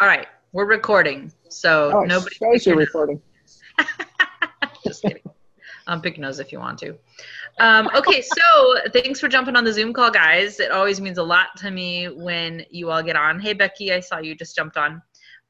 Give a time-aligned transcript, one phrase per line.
[0.00, 2.34] All right, we're recording, so Oh, nobody.
[2.36, 3.20] shows you're recording.
[4.84, 5.22] Just kidding.
[5.86, 6.96] Um, pick nose if you want to.
[7.60, 10.60] Um, okay, so thanks for jumping on the Zoom call, guys.
[10.60, 13.38] It always means a lot to me when you all get on.
[13.40, 15.02] Hey, Becky, I saw you just jumped on.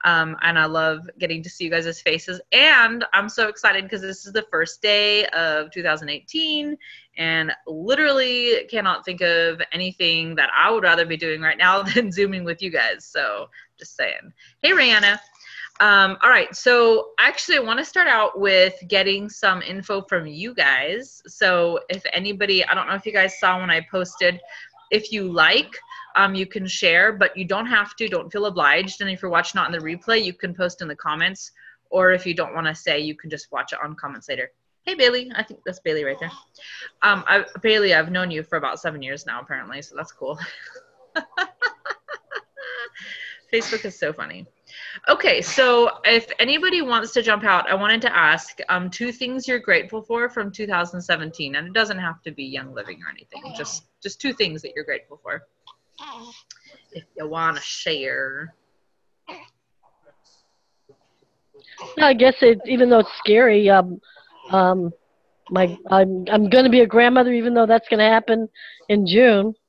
[0.04, 2.40] Um, and I love getting to see you guys' faces.
[2.50, 6.76] And I'm so excited because this is the first day of 2018,
[7.18, 12.10] and literally cannot think of anything that I would rather be doing right now than
[12.10, 13.04] Zooming with you guys.
[13.06, 13.48] So
[13.82, 14.32] just saying.
[14.62, 15.18] Hey, Rihanna.
[15.80, 20.26] Um, all right, so actually, I want to start out with getting some info from
[20.26, 21.20] you guys.
[21.26, 24.40] So, if anybody, I don't know if you guys saw when I posted,
[24.92, 25.76] if you like,
[26.14, 28.06] um, you can share, but you don't have to.
[28.06, 29.00] Don't feel obliged.
[29.00, 31.50] And if you're watching it on the replay, you can post in the comments.
[31.90, 34.50] Or if you don't want to say, you can just watch it on comments later.
[34.82, 35.32] Hey, Bailey.
[35.34, 36.30] I think that's Bailey right there.
[37.02, 40.38] Um, I, Bailey, I've known you for about seven years now, apparently, so that's cool.
[43.52, 44.46] Facebook is so funny.
[45.08, 49.46] Okay, so if anybody wants to jump out, I wanted to ask um, two things
[49.46, 53.42] you're grateful for from 2017, and it doesn't have to be Young Living or anything.
[53.56, 55.42] Just just two things that you're grateful for.
[56.92, 58.54] If you want to share.
[61.96, 64.00] Yeah, I guess it, even though it's scary, um,
[64.50, 64.90] um,
[65.50, 68.48] my I'm I'm going to be a grandmother, even though that's going to happen
[68.88, 69.54] in June.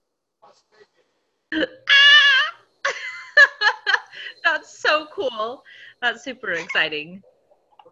[4.44, 5.64] That's so cool.
[6.02, 7.22] That's super exciting.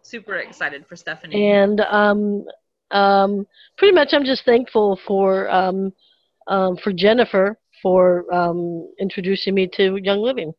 [0.02, 1.50] Super excited for Stephanie.
[1.50, 2.44] And um,
[2.90, 3.46] um,
[3.78, 5.92] pretty much, I'm just thankful for um,
[6.48, 10.52] um, for Jennifer for um, introducing me to Young Living.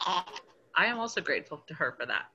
[0.00, 2.26] I am also grateful to her for that.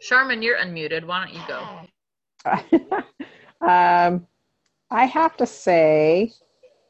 [0.00, 1.04] Charmin, you're unmuted.
[1.04, 3.02] Why don't you go?
[3.60, 4.26] um,
[4.90, 6.32] I have to say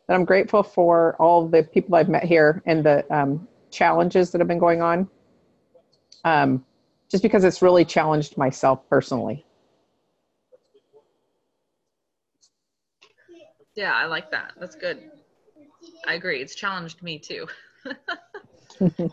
[0.07, 4.41] that I'm grateful for all the people I've met here and the um, challenges that
[4.41, 5.09] have been going on.
[6.25, 6.65] Um,
[7.11, 9.45] just because it's really challenged myself personally.
[13.77, 14.55] Yeah, I like that.
[14.59, 15.11] That's good.
[16.07, 16.41] I agree.
[16.41, 17.47] It's challenged me too.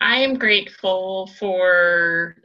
[0.00, 2.36] I am grateful for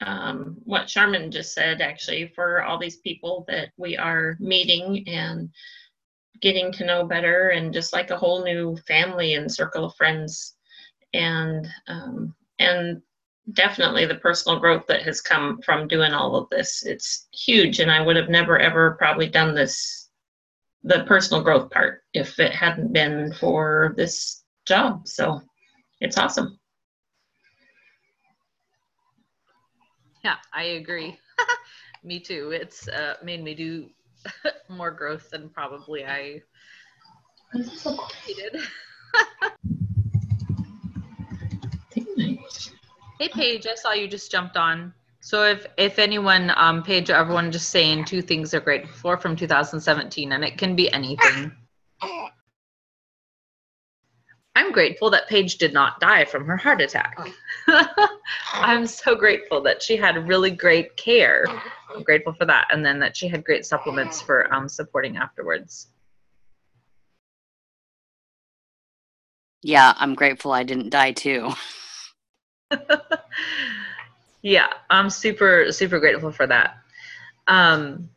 [0.00, 5.50] um, what Charmin just said, actually, for all these people that we are meeting and
[6.40, 10.56] getting to know better, and just like a whole new family and circle of friends,
[11.12, 13.00] and um, and
[13.52, 16.84] definitely the personal growth that has come from doing all of this.
[16.84, 20.08] It's huge, and I would have never ever probably done this,
[20.82, 25.06] the personal growth part, if it hadn't been for this job.
[25.06, 25.40] So
[26.00, 26.58] it's awesome.
[30.24, 31.18] Yeah, I agree.
[32.02, 32.50] me too.
[32.52, 33.90] It's uh, made me do
[34.70, 36.40] more growth than probably I
[38.26, 38.56] needed.
[43.20, 44.94] hey, Paige, I saw you just jumped on.
[45.20, 49.36] So if if anyone, um, Paige, everyone just saying two things they're grateful for from
[49.36, 51.52] 2017, and it can be anything.
[54.56, 57.18] I'm grateful that Paige did not die from her heart attack.
[58.54, 61.44] I'm so grateful that she had really great care.
[61.92, 62.68] I'm grateful for that.
[62.70, 65.88] And then that she had great supplements for um, supporting afterwards.
[69.62, 71.50] Yeah, I'm grateful I didn't die too.
[74.42, 76.76] yeah, I'm super, super grateful for that.
[77.48, 78.10] Um,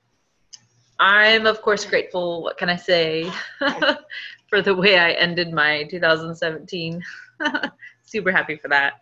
[0.99, 3.31] I'm, of course, grateful, what can I say,
[4.49, 7.03] for the way I ended my 2017.
[8.03, 9.01] super happy for that.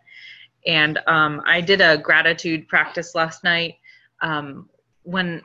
[0.66, 3.76] And um, I did a gratitude practice last night
[4.20, 4.68] um,
[5.02, 5.42] when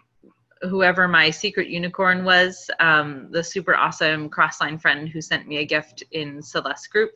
[0.64, 5.66] whoever my secret unicorn was, um, the super awesome crossline friend who sent me a
[5.66, 7.12] gift in Celeste group,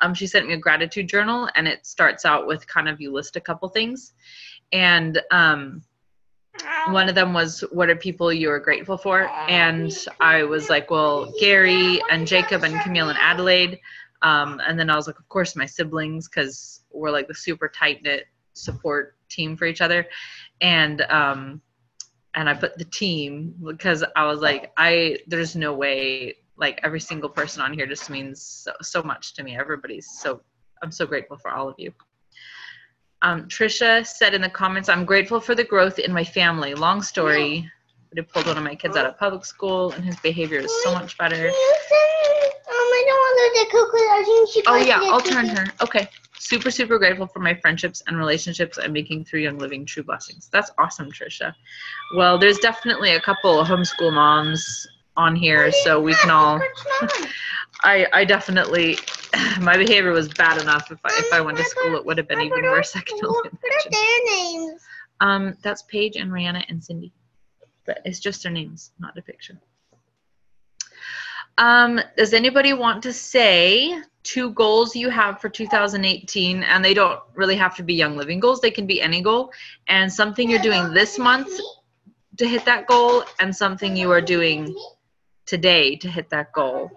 [0.00, 3.12] um, she sent me a gratitude journal and it starts out with kind of you
[3.12, 4.14] list a couple things.
[4.72, 5.82] And um,
[6.88, 9.28] one of them was what are people you are grateful for?
[9.48, 13.78] And I was like, well, Gary and Jacob and Camille and Adelaide.
[14.22, 17.68] Um, and then I was like, of course, my siblings, because we're like the super
[17.68, 20.06] tight knit support team for each other.
[20.60, 21.60] And um,
[22.34, 27.00] and I put the team because I was like, I there's no way like every
[27.00, 29.56] single person on here just means so, so much to me.
[29.56, 30.42] Everybody's so
[30.82, 31.92] I'm so grateful for all of you.
[33.22, 36.74] Um, Trisha said in the comments, I'm grateful for the growth in my family.
[36.74, 37.68] Long story,
[38.10, 40.72] but I pulled one of my kids out of public school and his behavior is
[40.84, 41.48] so much better.
[41.48, 41.54] Um,
[42.70, 44.04] I don't want the cookie.
[44.10, 45.66] I think she Oh yeah, I'll turn her.
[45.82, 46.08] Okay.
[46.38, 50.48] Super, super grateful for my friendships and relationships and making through Young Living true blessings.
[50.52, 51.52] That's awesome, Trisha.
[52.16, 54.86] Well, there's definitely a couple of homeschool moms
[55.16, 56.60] on here, so we can all.
[57.82, 58.98] I, I definitely,
[59.60, 60.90] my behavior was bad enough.
[60.90, 62.94] If I, if I went to school, it would have been even worse.
[62.96, 63.92] I can only What are imagine.
[63.92, 64.82] their names?
[65.20, 67.12] Um, that's Paige and Rihanna and Cindy.
[67.86, 69.58] But it's just their names, not a picture.
[71.56, 76.62] Um, does anybody want to say two goals you have for 2018?
[76.62, 79.52] And they don't really have to be Young Living goals, they can be any goal.
[79.88, 81.48] And something you're doing this month
[82.36, 84.72] to hit that goal, and something you are doing
[85.46, 86.88] today to hit that goal.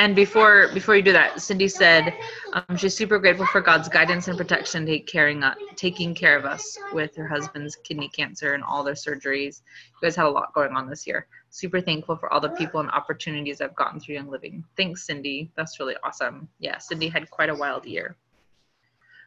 [0.00, 2.14] And before before you do that, Cindy said
[2.54, 6.46] um, she's super grateful for God's guidance and protection, take caring, uh, taking care of
[6.46, 9.60] us with her husband's kidney cancer and all their surgeries.
[9.92, 11.26] You guys had a lot going on this year.
[11.50, 14.64] Super thankful for all the people and opportunities I've gotten through Young Living.
[14.74, 15.52] Thanks, Cindy.
[15.54, 16.48] That's really awesome.
[16.60, 18.16] Yeah, Cindy had quite a wild year.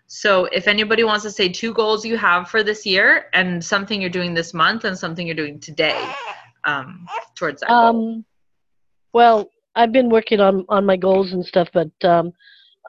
[0.08, 4.02] So, if anybody wants to say two goals you have for this year and something
[4.02, 6.04] you're doing this month and something you're doing today
[6.64, 8.16] um, towards that goal.
[8.16, 8.26] Um,
[9.14, 12.32] well, I've been working on on my goals and stuff, but um,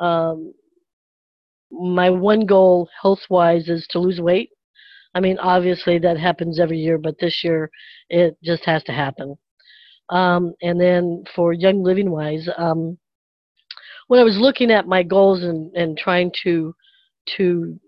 [0.01, 0.53] um,
[1.71, 4.51] my one goal health wise is to lose weight.
[5.15, 7.71] I mean, obviously that happens every year, but this year
[8.11, 9.37] it just has to happen.
[10.11, 12.99] Um, and then for young living wise, um,
[14.09, 16.75] when I was looking at my goals and, and trying to
[17.37, 17.81] to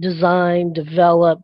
[0.00, 1.40] design, develop,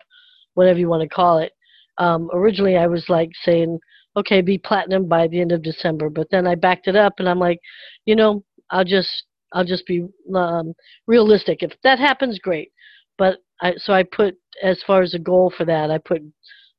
[0.54, 1.52] whatever you want to call it,
[1.98, 3.78] um, originally I was like saying,
[4.16, 6.10] okay, be platinum by the end of December.
[6.10, 7.60] But then I backed it up and I'm like,
[8.06, 10.74] you know, I'll just I'll just be um,
[11.06, 11.62] realistic.
[11.62, 12.70] If that happens, great.
[13.18, 16.22] But I so I put as far as a goal for that, I put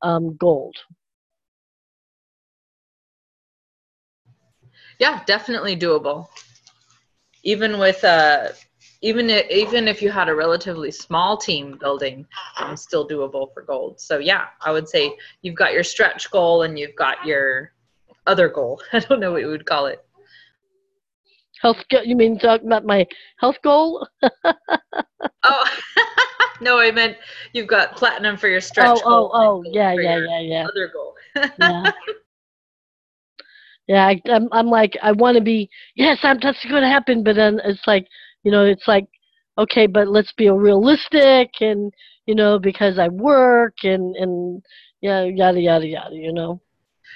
[0.01, 0.75] um, gold.
[5.00, 6.27] Yeah, definitely doable.
[7.44, 8.50] Even with uh,
[9.01, 12.25] even i- even if you had a relatively small team building,
[12.57, 14.00] um, still doable for gold.
[14.00, 17.74] So yeah, I would say you've got your stretch goal and you've got your
[18.27, 18.81] other goal.
[18.94, 20.03] I don't know what you would call it.
[21.62, 21.77] Health.
[21.92, 23.06] go- You mean talking about my
[23.38, 24.07] health goal?
[25.44, 25.65] Oh
[26.62, 27.18] no, I meant
[27.53, 29.01] you've got platinum for your stretch goal.
[29.06, 29.31] oh, oh, goal.
[29.33, 30.68] oh, and yeah, yeah, yeah, yeah.
[30.68, 31.15] Other goal.
[31.59, 31.92] yeah.
[33.88, 37.24] Yeah, I, I'm, I'm like, I want to be, yes, I'm, that's going to happen.
[37.24, 38.06] But then it's like,
[38.44, 39.06] you know, it's like,
[39.58, 41.94] okay, but let's be realistic and,
[42.26, 44.64] you know, because I work and, and,
[45.02, 46.62] yeah, yada, yada, yada, you know.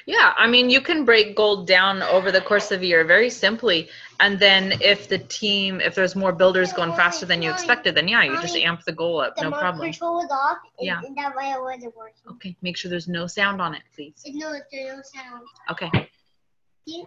[0.07, 3.29] Yeah, I mean, you can break gold down over the course of a year very
[3.29, 3.89] simply.
[4.19, 8.07] And then if the team, if there's more builders going faster than you expected, then
[8.07, 9.91] yeah, you just amp the goal up, The no remote problem.
[9.91, 10.57] control was off.
[10.79, 11.01] Yeah.
[11.03, 12.31] and that way it wasn't working.
[12.33, 14.21] Okay, make sure there's no sound on it, please.
[14.25, 15.47] It, no, there's no sound.
[15.71, 16.09] Okay.
[16.87, 17.05] See?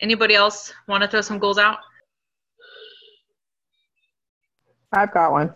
[0.00, 1.78] Anybody else want to throw some goals out?
[4.96, 5.54] I've got one.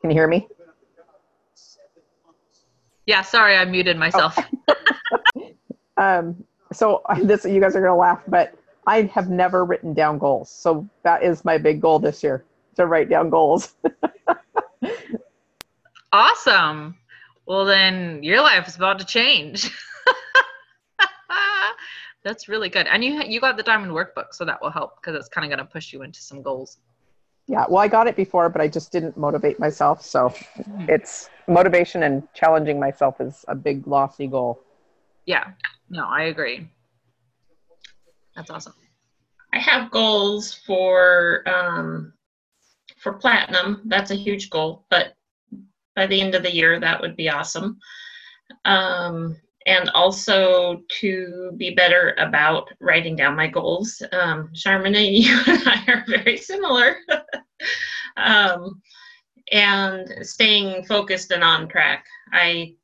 [0.00, 0.46] Can you hear me?
[3.06, 4.38] Yeah, sorry, I muted myself.
[5.98, 8.54] Um, so this you guys are gonna laugh, but
[8.86, 10.50] I have never written down goals.
[10.50, 12.44] So that is my big goal this year
[12.76, 13.74] to write down goals.
[16.12, 16.96] awesome.
[17.44, 19.70] Well, then your life is about to change.
[22.24, 22.86] That's really good.
[22.86, 25.56] And you you got the diamond workbook, so that will help because it's kind of
[25.56, 26.78] going to push you into some goals.
[27.46, 30.04] yeah, well, I got it before, but I just didn't motivate myself.
[30.04, 30.34] So
[30.88, 34.62] it's motivation and challenging myself is a big lofty goal.
[35.24, 35.44] Yeah.
[35.88, 36.68] No, I agree.
[38.36, 38.74] That's awesome.
[39.52, 42.12] I have goals for um,
[42.98, 43.82] for platinum.
[43.86, 45.14] That's a huge goal, but
[45.96, 47.78] by the end of the year, that would be awesome.
[48.64, 49.36] Um,
[49.68, 54.02] and also to be better about writing down my goals.
[54.12, 56.96] Um, you and I are very similar.
[58.16, 58.80] um,
[59.52, 62.06] and staying focused and on track.
[62.32, 62.74] I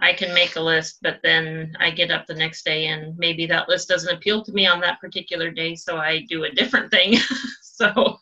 [0.00, 3.46] I can make a list, but then I get up the next day and maybe
[3.46, 6.90] that list doesn't appeal to me on that particular day, so I do a different
[6.90, 7.18] thing.
[7.62, 8.18] so,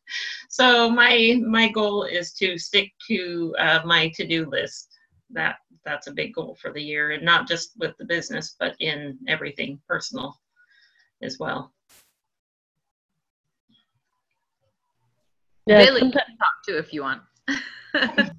[0.51, 4.89] so my my goal is to stick to uh, my to do list.
[5.31, 8.75] That that's a big goal for the year, and not just with the business, but
[8.81, 10.39] in everything personal
[11.23, 11.73] as well.
[15.67, 17.23] Yeah, Bailey, you can talk too if you want.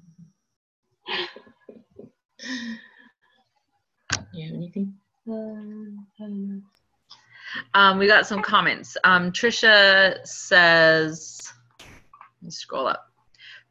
[4.34, 4.92] You have anything?
[7.74, 8.96] Um, we got some comments.
[9.04, 11.52] Um, Trisha says,
[12.42, 13.13] let me scroll up.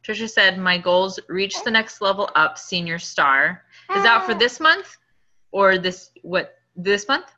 [0.04, 4.60] Trisha said, "My goals: reach the next level up, senior star." Is that for this
[4.60, 4.96] month,
[5.50, 7.34] or this what this month?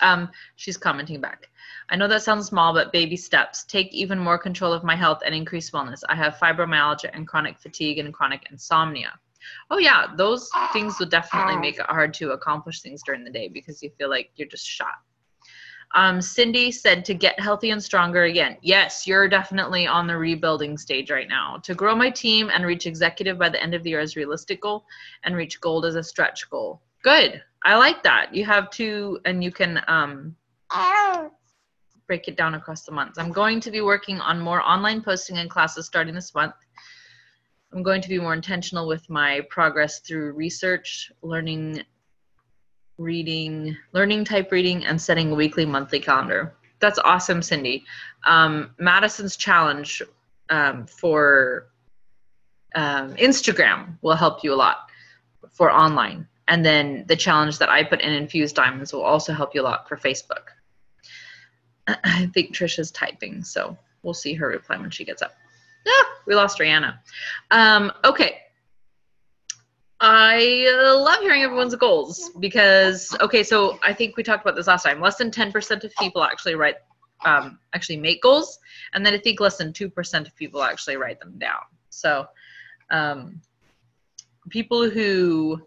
[0.00, 1.48] Um, she's commenting back.
[1.90, 3.64] I know that sounds small, but baby steps.
[3.64, 6.02] Take even more control of my health and increase wellness.
[6.08, 9.12] I have fibromyalgia and chronic fatigue and chronic insomnia.
[9.70, 13.48] Oh yeah, those things will definitely make it hard to accomplish things during the day
[13.48, 14.98] because you feel like you're just shot.
[15.94, 18.56] Um, Cindy said to get healthy and stronger again.
[18.62, 21.56] Yes, you're definitely on the rebuilding stage right now.
[21.64, 24.60] To grow my team and reach executive by the end of the year is realistic
[24.60, 24.84] goal,
[25.24, 26.80] and reach gold as a stretch goal.
[27.02, 27.42] Good.
[27.64, 28.34] I like that.
[28.34, 30.36] You have two, and you can um,
[32.06, 33.18] break it down across the months.
[33.18, 36.54] I'm going to be working on more online posting and classes starting this month.
[37.72, 41.82] I'm going to be more intentional with my progress through research, learning
[43.00, 46.54] reading, learning type reading, and setting a weekly, monthly calendar.
[46.80, 47.84] That's awesome, Cindy.
[48.24, 50.02] Um, Madison's challenge
[50.50, 51.68] um, for
[52.74, 54.90] um, Instagram will help you a lot
[55.50, 56.28] for online.
[56.48, 59.64] And then the challenge that I put in Infused Diamonds will also help you a
[59.64, 60.50] lot for Facebook.
[61.86, 65.32] I think Trisha's typing, so we'll see her reply when she gets up.
[65.86, 66.98] Ah, we lost Rihanna.
[67.50, 68.40] Um, okay,
[70.00, 74.66] I uh, love hearing everyone's goals because okay, so I think we talked about this
[74.66, 75.00] last time.
[75.00, 76.76] Less than ten percent of people actually write,
[77.26, 78.58] um, actually make goals,
[78.94, 81.60] and then I think less than two percent of people actually write them down.
[81.90, 82.26] So,
[82.90, 83.42] um,
[84.48, 85.60] people who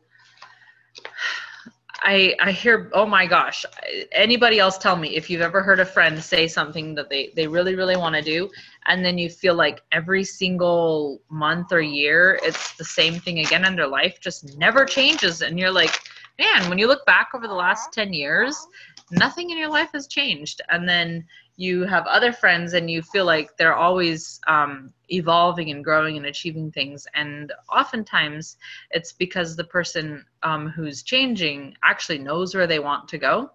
[2.03, 3.65] I I hear, oh my gosh,
[4.11, 7.47] anybody else tell me if you've ever heard a friend say something that they they
[7.47, 8.49] really really want to do,
[8.87, 13.63] and then you feel like every single month or year it's the same thing again
[13.65, 15.97] and their life just never changes, and you're like,
[16.37, 18.67] man, when you look back over the last ten years,
[19.11, 23.25] nothing in your life has changed, and then you have other friends and you feel
[23.25, 27.05] like they're always um, evolving and growing and achieving things.
[27.13, 28.57] And oftentimes
[28.91, 33.51] it's because the person um, who's changing actually knows where they want to go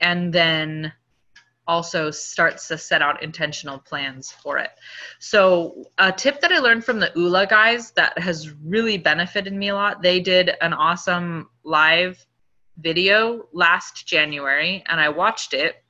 [0.00, 0.92] and then
[1.68, 4.70] also starts to set out intentional plans for it.
[5.20, 9.68] So a tip that i learned from the Oola guys that has really benefited me
[9.68, 12.24] a lot they did an awesome live
[12.78, 15.81] video last january and i watched it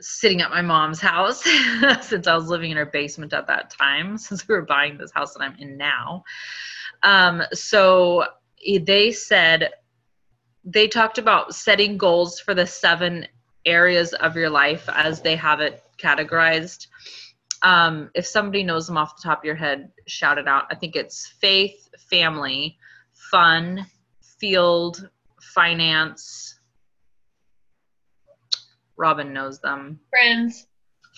[0.00, 1.42] sitting at my mom's house
[2.02, 5.12] since I was living in her basement at that time, since we were buying this
[5.12, 6.24] house that I'm in now.
[7.02, 8.24] Um, so
[8.84, 9.70] they said,
[10.64, 13.26] they talked about setting goals for the seven
[13.64, 16.86] areas of your life as they have it categorized.
[17.62, 20.64] Um, if somebody knows them off the top of your head, shout it out.
[20.70, 22.78] I think it's faith, family,
[23.30, 23.86] fun,
[24.38, 25.08] field,
[25.40, 26.57] finance,
[28.98, 29.98] Robin knows them.
[30.10, 30.66] Friends.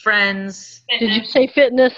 [0.02, 1.94] Friends Did you say fitness?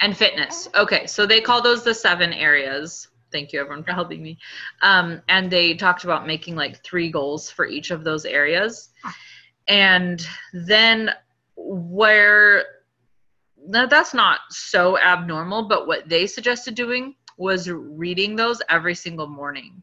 [0.00, 0.68] and fitness.
[0.74, 3.08] Okay, so they call those the seven areas.
[3.32, 4.38] Thank you, everyone, for helping me.
[4.82, 8.90] Um, and they talked about making like three goals for each of those areas.
[9.68, 11.10] And then
[11.56, 12.64] where
[13.66, 19.26] now that's not so abnormal, but what they suggested doing was reading those every single
[19.26, 19.82] morning.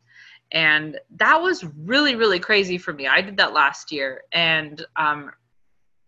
[0.51, 3.07] And that was really, really crazy for me.
[3.07, 4.21] I did that last year.
[4.31, 5.31] And um,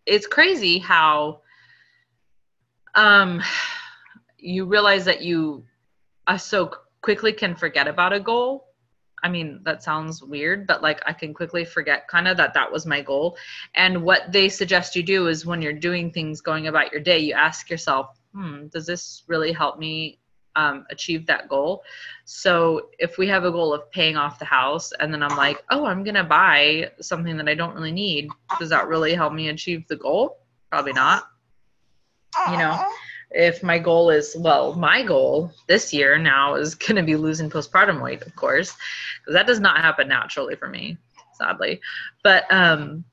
[0.05, 1.41] it's crazy how
[2.95, 3.41] um
[4.37, 5.63] you realize that you
[6.27, 6.71] uh, so
[7.01, 8.67] quickly can forget about a goal.
[9.23, 12.71] I mean that sounds weird but like i can quickly forget kind of that that
[12.71, 13.37] was my goal.
[13.73, 17.19] And what they suggest you do is when you're doing things going about your day
[17.19, 20.19] you ask yourself hmm does this really help me
[20.55, 21.83] um, achieve that goal.
[22.25, 25.63] So if we have a goal of paying off the house and then I'm like,
[25.69, 29.49] oh, I'm to buy something that I don't really need, does that really help me
[29.49, 30.39] achieve the goal?
[30.71, 31.27] Probably not.
[32.51, 32.85] You know,
[33.31, 38.01] if my goal is, well, my goal this year now is to be losing postpartum
[38.01, 38.75] weight, of course,
[39.21, 40.97] because that does not happen naturally for me,
[41.33, 41.79] sadly.
[42.23, 43.05] But um,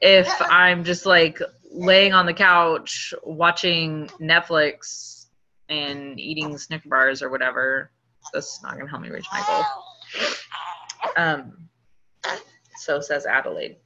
[0.00, 1.40] if I'm just like
[1.72, 5.19] laying on the couch watching Netflix
[5.70, 7.90] and eating Snicker bars or whatever.
[8.34, 9.64] That's not going to help me reach my goal.
[11.16, 11.68] Um,
[12.76, 13.76] so says Adelaide.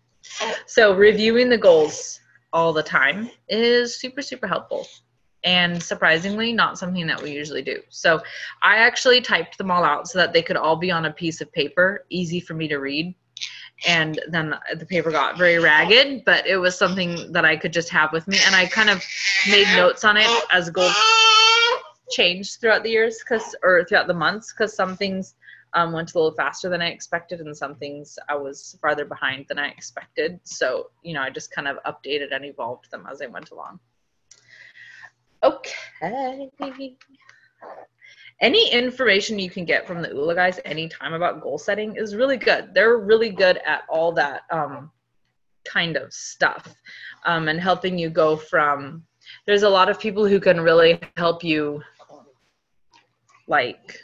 [0.67, 2.21] So reviewing the goals
[2.53, 4.87] all the time is super, super helpful.
[5.45, 7.83] And surprisingly, not something that we usually do.
[7.91, 8.23] So
[8.63, 11.43] I actually typed them all out so that they could all be on a piece
[11.43, 13.15] of paper, easy for me to read.
[13.87, 17.91] And then the paper got very ragged, but it was something that I could just
[17.91, 18.39] have with me.
[18.47, 19.05] And I kind of
[19.51, 20.95] made notes on it as goals
[22.15, 25.35] changed throughout the years because or throughout the months because some things
[25.75, 29.47] um, went a little faster than I expected and some things I was farther behind
[29.49, 30.39] than I expected.
[30.45, 33.81] So, you know, I just kind of updated and evolved them as I went along.
[35.43, 36.51] Okay.
[38.41, 42.37] any information you can get from the Oola guys anytime about goal setting is really
[42.37, 42.75] good.
[42.75, 44.91] They're really good at all that um,
[45.65, 46.75] kind of stuff
[47.25, 49.05] um, and helping you go from.
[49.47, 51.83] There's a lot of people who can really help you,
[53.47, 53.99] like,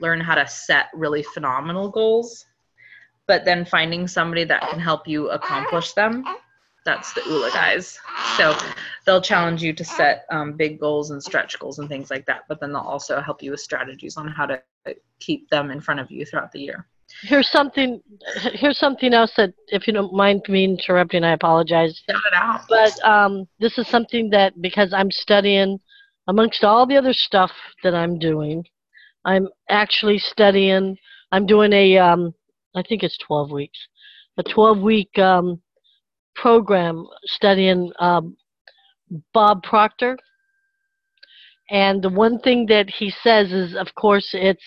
[0.00, 2.46] learn how to set really phenomenal goals,
[3.26, 6.24] but then finding somebody that can help you accomplish them.
[6.84, 7.98] That's the Oola guys.
[8.36, 8.56] So
[9.06, 12.42] they'll challenge you to set um, big goals and stretch goals and things like that,
[12.48, 14.60] but then they'll also help you with strategies on how to
[15.20, 16.88] keep them in front of you throughout the year.
[17.20, 18.00] Here's something.
[18.54, 22.02] Here's something else that, if you don't mind me interrupting, I apologize.
[22.10, 22.62] Shout it out.
[22.68, 25.78] But um, this is something that because I'm studying,
[26.28, 27.50] amongst all the other stuff
[27.82, 28.64] that I'm doing,
[29.24, 30.96] I'm actually studying.
[31.30, 32.34] I'm doing a, um,
[32.74, 33.78] I think it's 12 weeks,
[34.38, 35.60] a 12 week um,
[36.34, 38.36] program studying um,
[39.32, 40.16] Bob Proctor.
[41.70, 44.64] And the one thing that he says is, of course, it's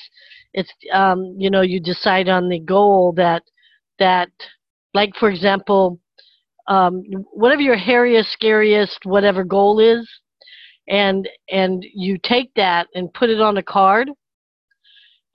[0.54, 3.44] it's um, you know you decide on the goal that
[4.00, 4.30] that
[4.94, 6.00] like for example,
[6.68, 10.10] um, whatever your hairiest, scariest, whatever goal is,
[10.88, 14.10] and and you take that and put it on a card,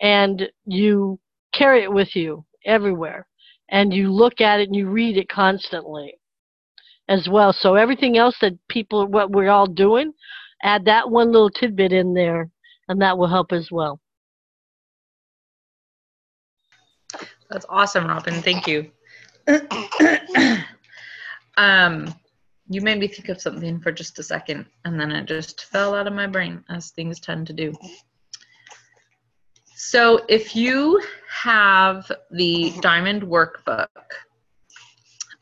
[0.00, 1.19] and you
[1.52, 3.26] carry it with you everywhere,
[3.71, 6.14] and you look at it and you read it constantly
[7.09, 7.52] as well.
[7.52, 10.12] So everything else that people, what we're all doing,
[10.62, 12.49] add that one little tidbit in there,
[12.88, 14.00] and that will help as well.
[17.50, 18.40] That's awesome, Robin.
[18.42, 18.90] Thank you.
[21.57, 22.14] um,
[22.71, 25.93] you made me think of something for just a second, and then it just fell
[25.93, 27.75] out of my brain, as things tend to do.
[29.75, 31.03] So, if you
[31.43, 33.89] have the Diamond Workbook,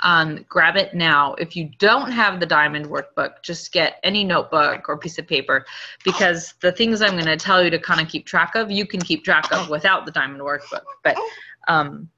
[0.00, 1.34] um, grab it now.
[1.34, 5.66] If you don't have the Diamond Workbook, just get any notebook or piece of paper
[6.04, 8.86] because the things I'm going to tell you to kind of keep track of, you
[8.86, 10.84] can keep track of without the Diamond Workbook.
[11.04, 11.18] But
[11.66, 12.08] um,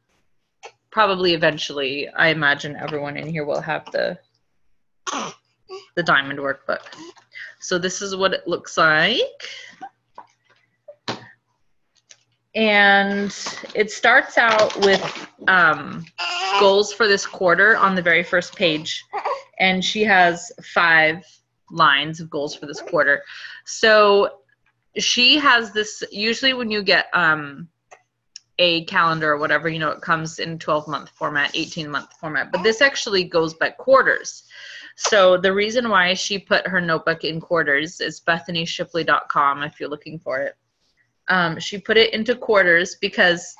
[0.92, 4.16] probably eventually, I imagine everyone in here will have the
[5.96, 6.80] the Diamond Workbook.
[7.60, 9.48] So this is what it looks like.
[12.54, 13.34] And
[13.74, 16.04] it starts out with um,
[16.58, 19.04] goals for this quarter on the very first page.
[19.60, 21.24] And she has five
[21.70, 23.22] lines of goals for this quarter.
[23.66, 24.40] So
[24.98, 27.68] she has this, usually when you get um,
[28.58, 32.50] a calendar or whatever, you know, it comes in 12 month format, 18 month format,
[32.50, 34.44] but this actually goes by quarters.
[35.08, 40.18] So the reason why she put her notebook in quarters is BethanyShipley.com if you're looking
[40.18, 40.56] for it.
[41.28, 43.54] Um, she put it into quarters because,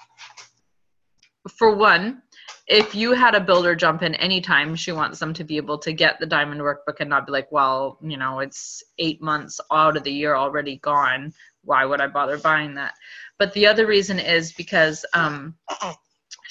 [1.49, 2.21] for one,
[2.67, 5.95] if you had a builder jump in anytime, she wants them to be able to
[5.95, 9.97] get the diamond workbook and not be like, well, you know, it's eight months out
[9.97, 11.33] of the year already gone.
[11.65, 12.93] Why would I bother buying that?
[13.39, 15.55] But the other reason is because um,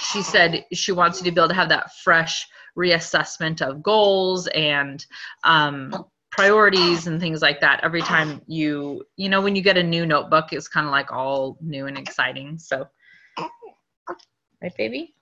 [0.02, 4.48] she said she wants you to be able to have that fresh reassessment of goals
[4.48, 5.06] and
[5.44, 9.84] um, priorities and things like that every time you you know when you get a
[9.84, 12.58] new notebook it's kind of like all new and exciting.
[12.58, 12.88] So
[14.62, 15.16] right baby?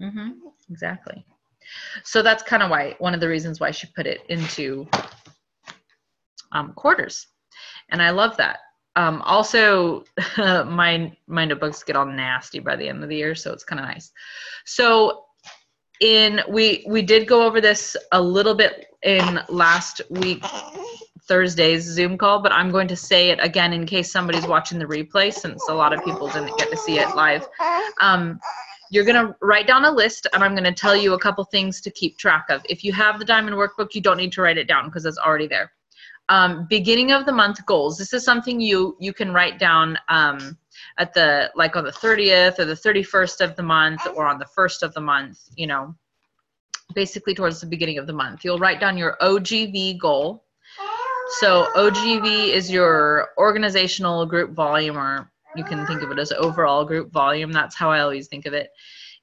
[0.00, 1.24] Mm-hmm exactly.
[2.02, 4.86] So that's kind of why one of the reasons why she put it into
[6.52, 7.26] um, quarters.
[7.90, 8.58] And i love that.
[8.96, 10.04] Um, also
[10.38, 13.80] my my notebooks get all nasty by the end of the year so it's kind
[13.80, 14.12] of nice.
[14.64, 15.24] So
[16.00, 20.44] in we we did go over this a little bit in last week
[21.26, 24.84] Thursday's Zoom call, but I'm going to say it again in case somebody's watching the
[24.84, 27.46] replay since a lot of people didn't get to see it live.
[28.00, 28.38] Um,
[28.90, 31.42] you're going to write down a list and I'm going to tell you a couple
[31.44, 32.62] things to keep track of.
[32.68, 35.18] If you have the diamond workbook, you don't need to write it down because it's
[35.18, 35.72] already there.
[36.28, 37.98] Um, beginning of the month goals.
[37.98, 40.56] This is something you you can write down um,
[40.98, 44.46] at the like on the 30th or the 31st of the month or on the
[44.46, 45.38] first of the month.
[45.56, 45.94] You know,
[46.94, 48.44] basically towards the beginning of the month.
[48.44, 50.44] You'll write down your OGV goal.
[51.38, 56.84] So OGV is your organizational group volume, or you can think of it as overall
[56.84, 57.50] group volume.
[57.50, 58.70] That's how I always think of it.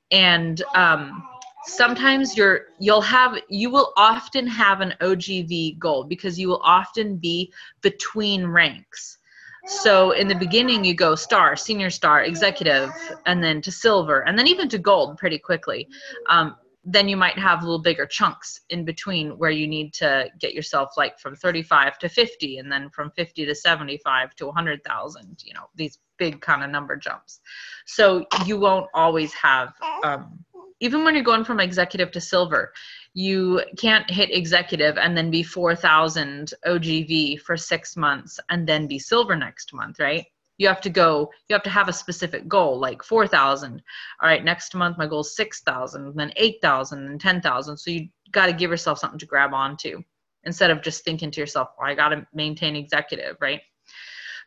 [0.09, 1.23] And um,
[1.65, 7.17] sometimes you're you'll have you will often have an OGV goal because you will often
[7.17, 9.17] be between ranks.
[9.65, 12.91] So in the beginning you go star, senior star, executive,
[13.25, 15.87] and then to silver, and then even to gold pretty quickly.
[16.29, 20.53] Um, then you might have little bigger chunks in between where you need to get
[20.53, 25.53] yourself like from 35 to 50 and then from 50 to 75 to 100,000, you
[25.53, 27.39] know, these big kind of number jumps.
[27.85, 30.39] So you won't always have, um,
[30.81, 32.73] even when you're going from executive to silver,
[33.13, 38.99] you can't hit executive and then be 4,000 OGV for six months and then be
[38.99, 40.25] silver next month, right?
[40.57, 43.81] You have to go, you have to have a specific goal, like 4,000.
[44.21, 47.77] All right, next month my goal is 6,000, then 8,000, and 10,000.
[47.77, 50.01] So you got to give yourself something to grab onto
[50.43, 53.61] instead of just thinking to yourself, I got to maintain executive, right?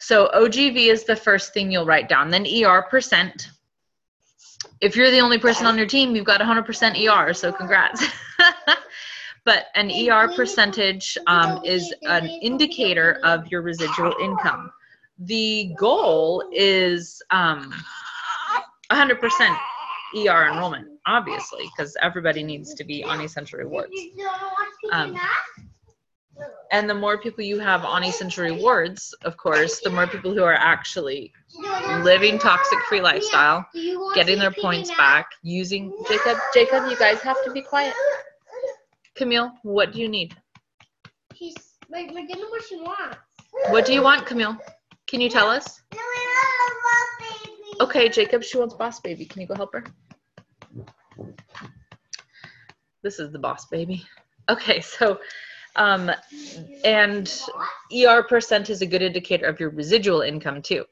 [0.00, 2.30] So OGV is the first thing you'll write down.
[2.30, 3.50] Then ER percent.
[4.80, 8.04] If you're the only person on your team, you've got 100% ER, so congrats.
[9.44, 14.72] but an ER percentage um, is an indicator of your residual income.
[15.18, 17.72] The goal is um,
[18.90, 19.56] 100%
[20.16, 23.92] ER enrollment, obviously, because everybody needs to be on essential rewards.
[24.92, 25.18] Um,
[26.70, 30.42] and the more people you have on essential rewards, of course, the more people who
[30.42, 31.32] are actually
[32.02, 33.64] living toxic free lifestyle,
[34.14, 36.38] getting their points back, using Jacob.
[36.52, 37.94] Jacob, you guys have to be quiet.
[39.14, 40.36] Camille, what do you need?
[41.34, 41.54] She's
[41.88, 43.18] like, we're getting what she wants.
[43.68, 44.56] What do you want, Camille?
[45.06, 45.80] Can you tell us?
[45.92, 47.80] No, we love baby.
[47.80, 49.24] Okay, Jacob, she wants boss baby.
[49.24, 49.84] Can you go help her?
[53.02, 54.04] This is the boss baby.
[54.50, 55.20] Okay, so
[55.76, 56.10] um
[56.84, 57.40] and
[57.92, 60.84] ER percent is a good indicator of your residual income too.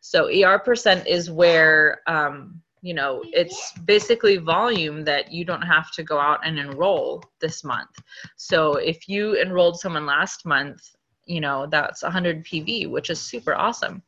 [0.00, 5.90] So ER percent is where um you know it's basically volume that you don't have
[5.92, 7.90] to go out and enroll this month.
[8.36, 10.80] So if you enrolled someone last month,
[11.26, 14.02] you know that's 100 PV, which is super awesome.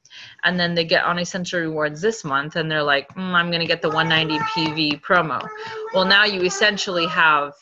[0.44, 3.60] And then they get on essential rewards this month, and they're like, mm, I'm going
[3.60, 5.46] to get the 190 PV promo.
[5.94, 7.52] Well, now you essentially have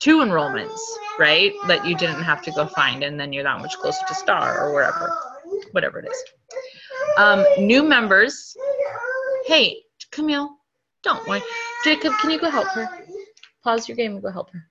[0.00, 0.80] two enrollments,
[1.18, 1.52] right?
[1.68, 4.58] That you didn't have to go find, and then you're that much closer to Star
[4.66, 5.16] or wherever,
[5.72, 6.24] whatever it is.
[7.16, 8.56] Um, new members.
[9.46, 10.50] Hey, Camille,
[11.02, 11.42] don't worry.
[11.84, 12.88] Jacob, can you go help her?
[13.62, 14.66] Pause your game and go help her.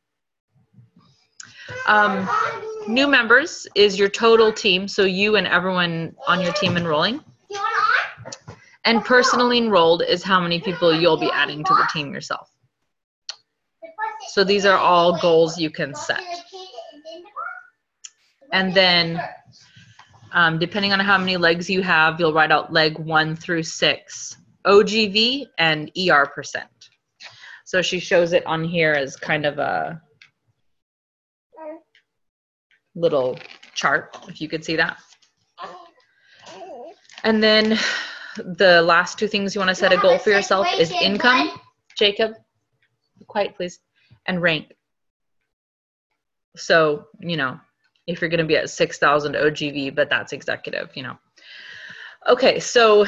[1.88, 2.28] Um,
[2.88, 7.24] new members is your total team, so you and everyone on your team enrolling.
[8.86, 12.50] And personally enrolled is how many people you'll be adding to the team yourself.
[14.30, 16.24] So these are all goals you can set.
[18.52, 19.20] And then,
[20.34, 24.38] um, depending on how many legs you have, you'll write out leg one through six,
[24.66, 26.70] OGV and ER percent.
[27.66, 30.00] So she shows it on here as kind of a
[32.94, 33.38] little
[33.74, 34.98] chart, if you could see that.
[37.24, 37.80] And then
[38.38, 41.52] the last two things you want to set a goal for yourself is income,
[41.98, 42.34] Jacob,
[43.28, 43.80] quiet please,
[44.30, 44.74] and rank.
[46.56, 47.60] So, you know,
[48.08, 51.18] if you're going to be at 6,000 OGV, but that's executive, you know.
[52.28, 53.06] Okay, so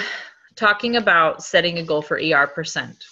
[0.56, 3.06] talking about setting a goal for ER percent.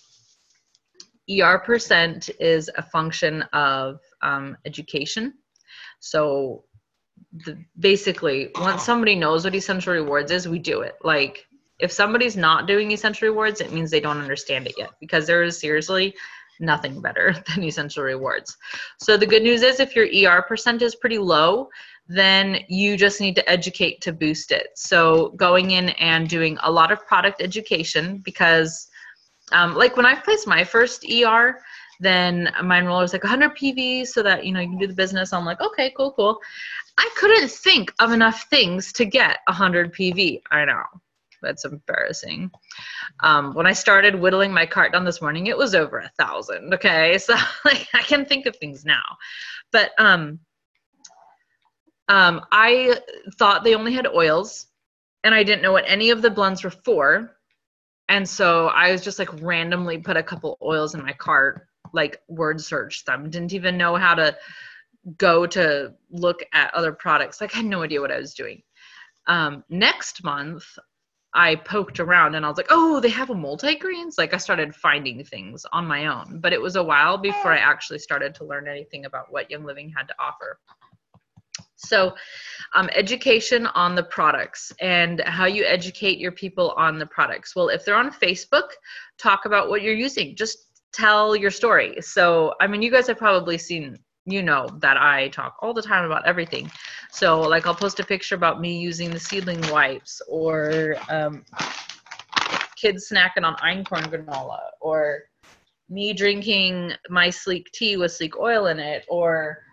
[1.30, 5.36] ER percent is a function of um, education.
[6.00, 6.64] So
[7.46, 10.96] the, basically, once somebody knows what essential rewards is, we do it.
[11.04, 11.46] Like
[11.78, 15.44] if somebody's not doing essential rewards, it means they don't understand it yet because there
[15.44, 16.16] is seriously
[16.60, 18.56] nothing better than essential rewards.
[19.00, 21.70] So the good news is if your ER percent is pretty low,
[22.08, 24.70] then you just need to educate to boost it.
[24.76, 28.88] So going in and doing a lot of product education because
[29.52, 31.60] um, like when I placed my first ER,
[32.00, 34.94] then my enroller was like 100 PV so that you know you can do the
[34.94, 35.34] business.
[35.34, 36.40] I'm like, okay, cool, cool.
[36.98, 40.42] I couldn't think of enough things to get 100 PV.
[40.52, 40.84] I know
[41.42, 42.52] that's embarrassing.
[43.22, 46.74] Um, when I started whittling my cart down this morning, it was over a thousand.
[46.74, 49.04] Okay, so like I can think of things now,
[49.72, 50.40] but um,
[52.08, 53.00] um, I
[53.38, 54.68] thought they only had oils,
[55.24, 57.36] and I didn't know what any of the blends were for,
[58.10, 62.22] and so I was just like randomly put a couple oils in my cart, like
[62.28, 63.30] word search them.
[63.30, 64.36] Didn't even know how to
[65.18, 67.40] go to look at other products.
[67.40, 68.62] Like I had no idea what I was doing.
[69.28, 70.64] Um, next month,
[71.34, 74.18] I poked around and I was like, oh, they have a multi-greens.
[74.18, 77.58] Like I started finding things on my own, but it was a while before I
[77.58, 80.60] actually started to learn anything about what Young Living had to offer.
[81.76, 82.14] So,
[82.76, 87.56] um, education on the products and how you educate your people on the products.
[87.56, 88.70] Well, if they're on Facebook,
[89.18, 90.36] talk about what you're using.
[90.36, 90.58] Just
[90.92, 91.96] tell your story.
[92.02, 93.98] So, I mean, you guys have probably seen
[94.32, 96.70] you know that I talk all the time about everything.
[97.12, 101.44] So, like, I'll post a picture about me using the seedling wipes, or um,
[102.76, 105.24] kids snacking on einkorn granola, or
[105.90, 109.64] me drinking my Slique tea with Slique oil in it, or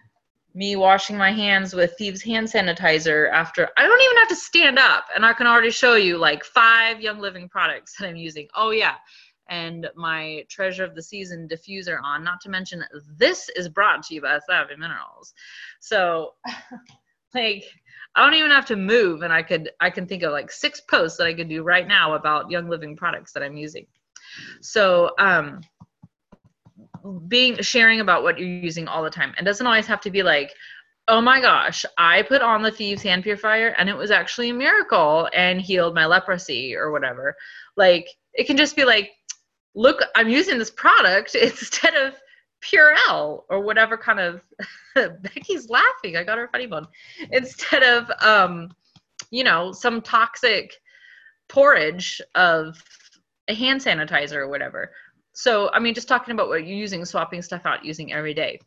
[0.54, 4.78] me washing my hands with Thieves hand sanitizer after I don't even have to stand
[4.78, 8.48] up, and I can already show you like five Young Living products that I'm using.
[8.56, 8.94] Oh yeah,
[9.48, 12.24] and my treasure of the season diffuser on.
[12.24, 12.84] Not to mention,
[13.16, 15.34] this is brought to you by Savvy Minerals.
[15.80, 16.34] So,
[17.34, 17.64] like,
[18.14, 20.80] I don't even have to move, and I could I can think of like six
[20.80, 23.86] posts that I could do right now about Young Living products that I'm using.
[24.62, 25.60] So um,
[27.28, 30.22] being sharing about what you're using all the time, and doesn't always have to be
[30.22, 30.54] like,
[31.08, 34.54] oh my gosh, I put on the Thieves Hand Purifier and it was actually a
[34.54, 37.36] miracle and healed my leprosy or whatever.
[37.76, 39.12] Like it can just be like,
[39.76, 42.14] look, I'm using this product instead of
[42.64, 44.42] Purell or whatever kind of
[45.22, 46.16] Becky's laughing.
[46.16, 46.88] I got her funny bone.
[47.30, 48.70] Instead of um,
[49.30, 50.72] you know, some toxic
[51.48, 52.82] porridge of
[53.48, 54.92] a hand sanitizer or whatever.
[55.32, 58.58] So I mean just talking about what you're using, swapping stuff out using every day.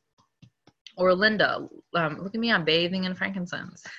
[0.96, 3.84] Or Linda, um, look at me, I'm bathing in frankincense.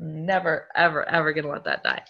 [0.00, 2.02] Never, ever, ever gonna let that die.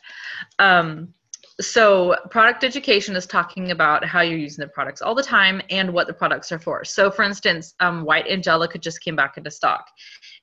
[0.58, 1.14] Um,
[1.60, 5.92] so product education is talking about how you're using the products all the time and
[5.92, 6.84] what the products are for.
[6.84, 9.86] So for instance um, white angelica just came back into stock.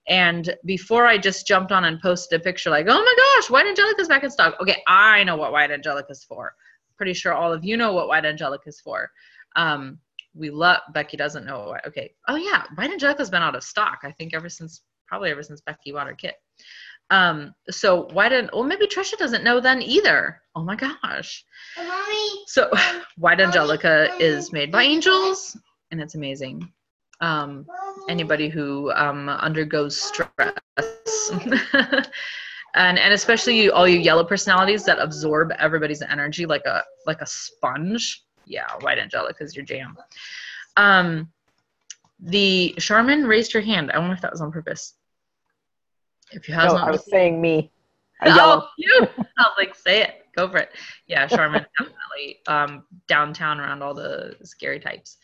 [0.08, 3.66] And before i just jumped on and posted a picture like oh my gosh white
[3.66, 4.56] angelica's back in stock.
[4.62, 6.54] Okay i know what white angelica is for.
[6.98, 9.10] Pretty sure all of you know what white angelica is for.
[9.56, 10.00] Um,
[10.34, 12.14] we love becky doesn't know what okay.
[12.28, 15.62] Oh yeah white angelica's been out of stock i think ever since probably ever since
[15.62, 16.36] becky bought her kit
[17.10, 20.42] um, so why didn't, well, maybe Trisha doesn't know then either.
[20.56, 21.46] Oh my gosh.
[21.78, 22.46] Mommy.
[22.48, 22.72] So
[23.18, 25.58] White Angelica is made by angels
[25.92, 26.72] and it's amazing.
[27.22, 27.66] Um,
[28.10, 30.54] anybody who um, undergoes stress
[32.76, 37.22] and and especially you, all you yellow personalities that absorb everybody's energy like a like
[37.22, 38.24] a sponge.
[38.46, 39.98] Yeah, White Angelica is your jam.
[40.76, 41.32] Um,
[42.20, 43.92] the Charmin raised her hand.
[43.92, 44.96] I wonder if that was on purpose.
[46.32, 47.72] If you have No, I was saying me.
[48.22, 49.08] A Oh, you!
[49.18, 50.26] I was like, say it.
[50.36, 50.70] Go for it.
[51.08, 55.18] Yeah, Charmin definitely um, downtown around all the scary types.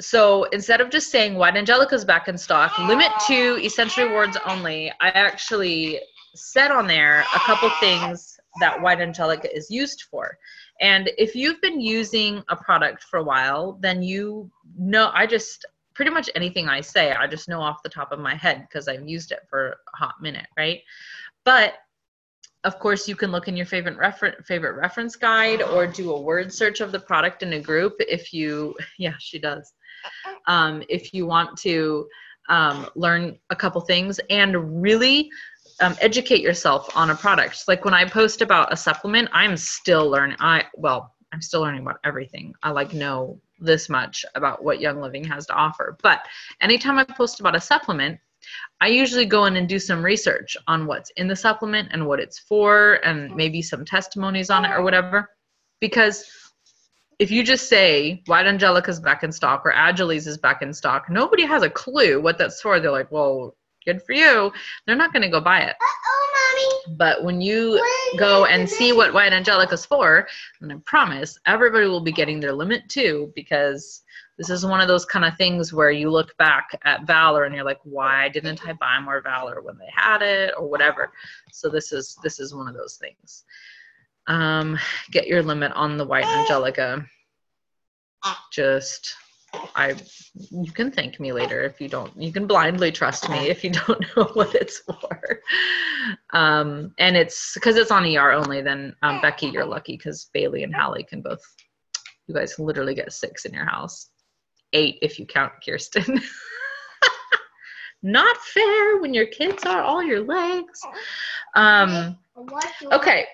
[0.00, 4.90] So instead of just saying White Angelica's back in stock, limit to essential rewards only.
[5.00, 6.00] I actually
[6.34, 10.38] said on there a couple things that White Angelica is used for.
[10.80, 15.64] And if you've been using a product for a while, then you know, I just
[15.94, 18.88] pretty much anything I say, I just know off the top of my head because
[18.88, 20.80] I've used it for a hot minute, right?
[21.44, 21.74] But
[22.64, 26.20] of course, you can look in your favorite reference favorite reference guide or do a
[26.20, 29.72] word search of the product in a group if you yeah she does.
[30.46, 32.06] Um, if you want to
[32.48, 35.30] um, learn a couple things and really
[35.80, 37.64] um, educate yourself on a product.
[37.68, 41.82] Like when i post about a supplement i'm still learning i well i'm still learning
[41.82, 42.54] about everything.
[42.62, 46.26] I like know this much about what young living has to offer but
[46.60, 48.18] anytime i post about a supplement
[48.80, 52.20] I usually go in and do some research on what's in the supplement and what
[52.20, 55.28] it's for, and maybe some testimonies on it or whatever.
[55.80, 56.24] Because
[57.18, 61.10] if you just say White Angelica's back in stock or AgilEase is back in stock,
[61.10, 62.80] nobody has a clue what that's for.
[62.80, 63.56] They're like, well,
[63.90, 64.52] good for you.
[64.86, 65.76] They're not going to go buy it.
[65.80, 66.96] Uh-oh, mommy.
[66.96, 67.82] But when you
[68.16, 70.28] go and see what White Angelica's for,
[70.60, 74.02] then I promise everybody will be getting their limit too, because
[74.38, 77.54] this is one of those kind of things where you look back at Valor and
[77.54, 81.12] you're like, why didn't I buy more Valor when they had it or whatever?
[81.52, 83.44] So this is this is one of those things.
[84.26, 84.78] Um,
[85.10, 87.04] get your limit on the White Angelica.
[88.52, 89.14] Just
[89.74, 89.96] I
[90.50, 93.70] you can thank me later if you don't you can blindly trust me if you
[93.70, 95.40] don't know what it's for.
[96.32, 100.62] Um and it's because it's on er only then um, becky you're lucky because bailey
[100.62, 101.42] and hallie can both
[102.26, 104.10] you guys literally get six in your house.
[104.72, 106.20] Eight if you count kirsten.
[108.02, 110.80] Not fair when your kids are all your legs.
[111.56, 112.16] Um
[112.92, 113.26] Okay,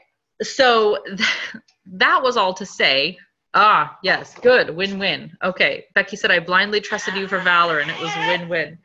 [0.42, 0.98] so
[1.86, 3.18] that was all to say.
[3.58, 5.34] Ah, yes, good, win-win.
[5.42, 8.76] Okay, Becky said I blindly trusted you for Valor, and it was win-win.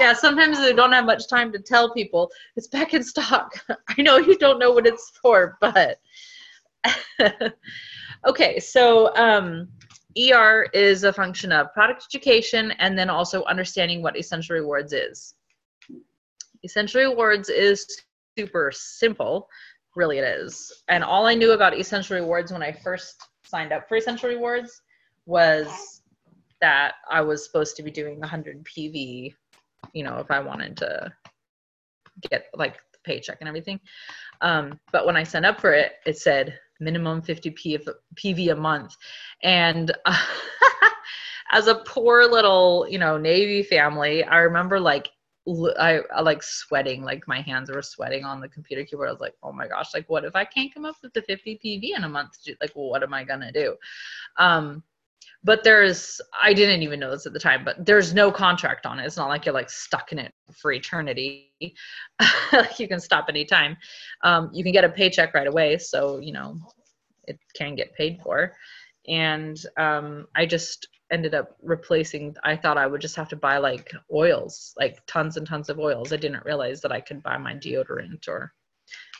[0.00, 3.52] Yeah, sometimes they don't have much time to tell people it's back in stock.
[3.96, 6.00] I know you don't know what it's for, but
[8.26, 8.58] okay.
[8.58, 9.68] So um,
[10.18, 15.34] ER is a function of product education and then also understanding what essential rewards is.
[16.64, 17.86] Essential rewards is
[18.36, 19.48] super simple
[19.96, 23.16] really it is and all i knew about essential rewards when i first
[23.48, 24.82] signed up for essential rewards
[25.26, 26.02] was
[26.60, 29.34] that i was supposed to be doing 100 pv
[29.92, 31.12] you know if i wanted to
[32.30, 33.80] get like the paycheck and everything.
[34.40, 37.78] Um, but when i signed up for it it said minimum 50 P-
[38.14, 38.96] pv a month.
[39.42, 40.24] And uh,
[41.50, 45.10] as a poor little you know navy family i remember like
[45.78, 49.08] I, I like sweating, like my hands were sweating on the computer keyboard.
[49.08, 51.22] I was like, oh my gosh, like what if I can't come up with the
[51.22, 52.32] 50 PV in a month?
[52.60, 53.76] Like, well, what am I gonna do?
[54.36, 54.82] Um,
[55.44, 58.98] but there's I didn't even know this at the time, but there's no contract on
[58.98, 59.06] it.
[59.06, 61.52] It's not like you're like stuck in it for eternity.
[62.78, 63.76] you can stop anytime.
[64.24, 66.58] Um, you can get a paycheck right away, so you know
[67.26, 68.54] it can get paid for.
[69.06, 72.36] And um, I just ended up replacing.
[72.44, 75.78] I thought I would just have to buy like oils, like tons and tons of
[75.78, 76.12] oils.
[76.12, 78.52] I didn't realize that I could buy my deodorant or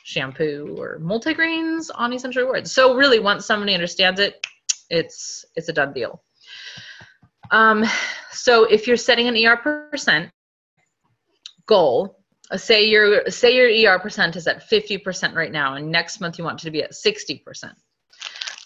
[0.03, 2.71] shampoo or multigreens on Essential Rewards.
[2.71, 4.45] So really, once somebody understands it,
[4.89, 6.21] it's it's a done deal.
[7.51, 7.85] Um,
[8.31, 10.31] so if you're setting an ER percent
[11.65, 12.19] goal,
[12.51, 16.37] uh, say your say your ER percent is at 50% right now, and next month
[16.37, 17.73] you want it to be at 60%.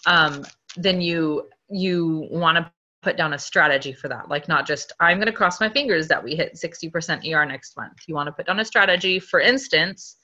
[0.06, 0.44] Um,
[0.76, 2.70] then you you want to
[3.04, 4.28] put down a strategy for that.
[4.28, 7.76] Like not just I'm going to cross my fingers that we hit 60% ER next
[7.76, 7.98] month.
[8.08, 9.20] You want to put down a strategy.
[9.20, 10.16] For instance,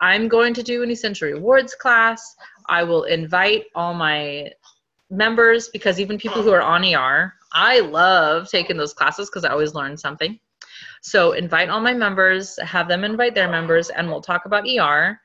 [0.00, 2.34] I'm going to do an essential rewards class.
[2.68, 4.50] I will invite all my
[5.08, 9.50] members because even people who are on ER, I love taking those classes because I
[9.50, 10.38] always learn something.
[11.00, 15.18] So invite all my members, have them invite their members, and we'll talk about ER.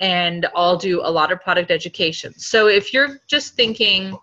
[0.00, 2.36] And I'll do a lot of product education.
[2.36, 4.18] So if you're just thinking,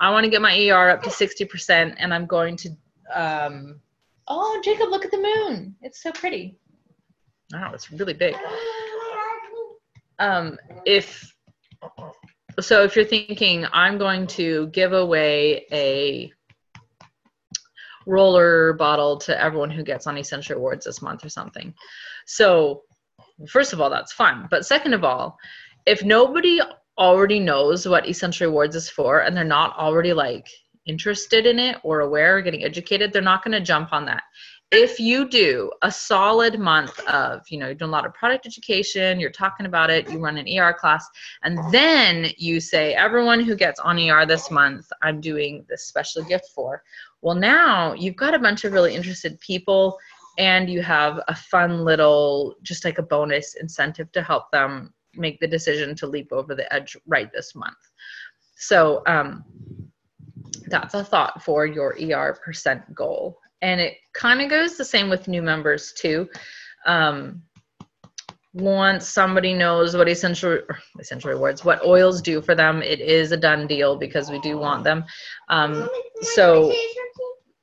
[0.00, 2.70] I want to get my ER up to 60%, and I'm going to,
[3.14, 3.80] um,
[4.28, 5.74] oh, Jacob, look at the moon.
[5.82, 6.56] It's so pretty.
[7.52, 8.34] Wow, it's really big.
[10.20, 11.32] Um, if
[12.60, 16.32] so if you're thinking i'm going to give away a
[18.06, 21.74] roller bottle to everyone who gets on essential rewards this month or something
[22.26, 22.82] so
[23.48, 25.38] first of all that's fun but second of all
[25.86, 26.60] if nobody
[26.98, 30.48] already knows what essential rewards is for and they're not already like
[30.86, 34.22] interested in it or aware or getting educated they're not going to jump on that.
[34.70, 38.44] If you do a solid month of you know you're doing a lot of product
[38.44, 41.08] education you're talking about it you run an er class
[41.42, 46.22] and then you say everyone who gets on er this month i'm doing this special
[46.22, 46.82] gift for
[47.22, 49.96] well now you've got a bunch of really interested people
[50.36, 55.40] and you have a fun little just like a bonus incentive to help them make
[55.40, 57.76] the decision to leap over the edge right this month
[58.56, 59.44] so um,
[60.66, 65.08] that's a thought for your er percent goal and it kind of goes the same
[65.08, 66.28] with new members too.
[66.86, 67.42] Um,
[68.54, 70.60] once somebody knows what essential
[70.98, 74.58] essential rewards, what oils do for them, it is a done deal because we do
[74.58, 75.04] want them.
[75.48, 75.88] Um,
[76.22, 76.72] so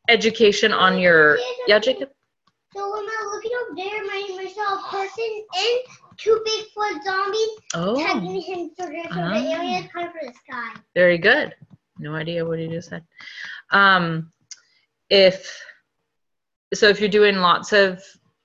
[0.09, 2.09] education on your yeah, Jacob.
[2.75, 4.81] So when I'm looking up there, my, I saw a
[6.17, 9.29] person big for zombies Oh, tagging him so Uh-huh.
[9.39, 10.81] the area is kind of for the sky.
[10.95, 11.55] very good.
[11.97, 13.03] No idea what he just said.
[13.71, 14.31] Um,
[15.09, 15.61] if
[16.73, 18.03] so, if you're doing lots of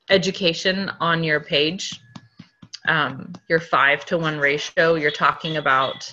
[0.09, 1.99] education on your page,
[2.89, 6.13] um, your five to one ratio, you're talking about,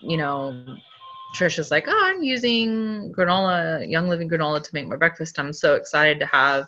[0.00, 0.64] you know,
[1.36, 5.38] Trisha's like, oh, I'm using granola, Young Living granola to make my breakfast.
[5.38, 6.66] I'm so excited to have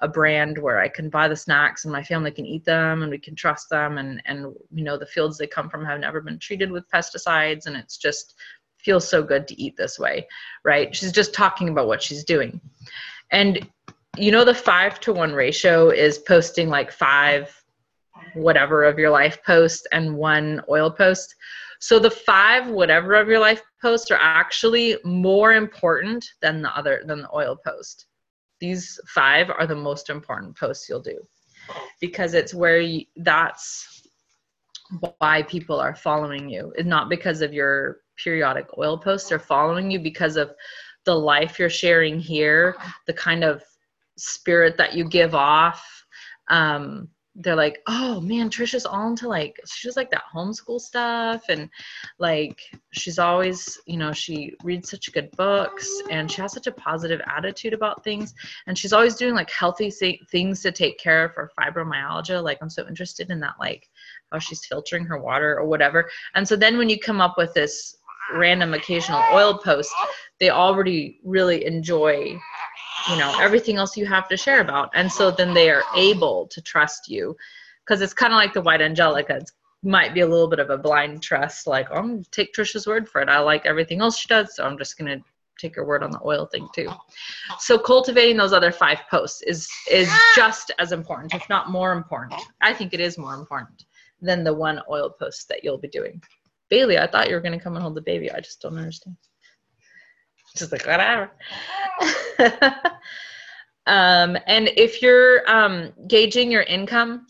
[0.00, 3.10] a brand where I can buy the snacks and my family can eat them and
[3.10, 6.20] we can trust them and and you know the fields they come from have never
[6.20, 8.34] been treated with pesticides and it's just
[8.78, 10.26] feels so good to eat this way,
[10.64, 10.94] right?
[10.96, 12.60] She's just talking about what she's doing.
[13.30, 13.68] And
[14.16, 17.54] you know the 5 to 1 ratio is posting like 5
[18.34, 21.34] whatever of your life post and one oil post.
[21.78, 27.02] So the 5 whatever of your life posts are actually more important than the other
[27.06, 28.06] than the oil post.
[28.60, 31.18] These 5 are the most important posts you'll do
[32.00, 34.02] because it's where you, that's
[35.18, 36.72] why people are following you.
[36.76, 39.28] It's not because of your periodic oil posts.
[39.28, 40.52] They're following you because of
[41.04, 43.62] the life you're sharing here, the kind of
[44.16, 46.04] spirit that you give off.
[46.48, 51.70] Um, they're like, oh man, Trisha's all into like she's like that homeschool stuff, and
[52.18, 52.60] like
[52.92, 57.20] she's always, you know, she reads such good books, and she has such a positive
[57.26, 58.34] attitude about things,
[58.66, 59.90] and she's always doing like healthy
[60.30, 62.42] things to take care of her fibromyalgia.
[62.42, 63.88] Like I'm so interested in that, like
[64.32, 66.10] how she's filtering her water or whatever.
[66.34, 67.96] And so then when you come up with this
[68.34, 69.92] random occasional oil post,
[70.38, 72.38] they already really enjoy,
[73.08, 74.90] you know, everything else you have to share about.
[74.94, 77.36] And so then they are able to trust you
[77.84, 79.36] because it's kind of like the white angelica.
[79.36, 79.50] It
[79.82, 82.54] might be a little bit of a blind trust, like, oh, I'm going to take
[82.54, 83.28] Trisha's word for it.
[83.28, 85.20] I like everything else she does, so I'm just to
[85.60, 86.88] take her word on the oil thing too.
[87.58, 92.40] So cultivating those other five posts is is just as important, if not more important.
[92.60, 93.84] I think it is more important
[94.22, 96.22] than the one oil post that you'll be doing.
[96.68, 98.30] Bailey, I thought you were to come and hold the baby.
[98.30, 99.16] I just don't understand.
[100.56, 101.30] Just like whatever.
[103.86, 107.26] um, and if you're um, gauging your income,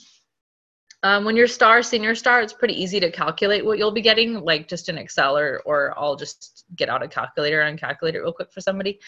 [1.03, 4.45] Um, when you're star, senior star, it's pretty easy to calculate what you'll be getting,
[4.45, 8.21] like just in Excel or, or I'll just get out a calculator and calculate it
[8.21, 9.01] real quick for somebody.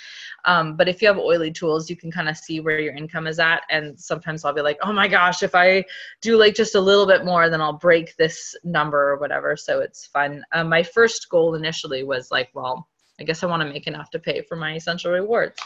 [0.47, 3.27] Um, but if you have oily tools, you can kind of see where your income
[3.27, 3.65] is at.
[3.69, 5.85] And sometimes I'll be like, oh my gosh, if I
[6.23, 9.55] do like just a little bit more, then I'll break this number or whatever.
[9.55, 10.43] So it's fun.
[10.53, 12.89] Um, my first goal initially was like, well,
[13.21, 15.59] I guess I want to make enough to pay for my essential rewards.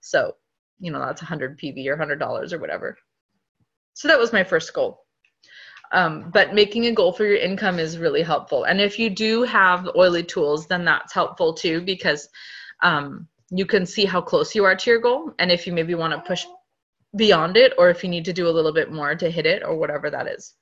[0.00, 0.36] So,
[0.80, 2.96] you know, that's 100 PV or $100 or whatever.
[3.94, 5.04] So that was my first goal.
[5.92, 8.64] Um, but making a goal for your income is really helpful.
[8.64, 12.28] And if you do have oily tools, then that's helpful too because
[12.82, 15.34] um, you can see how close you are to your goal.
[15.38, 16.46] And if you maybe want to push
[17.16, 19.62] beyond it, or if you need to do a little bit more to hit it,
[19.62, 20.54] or whatever that is.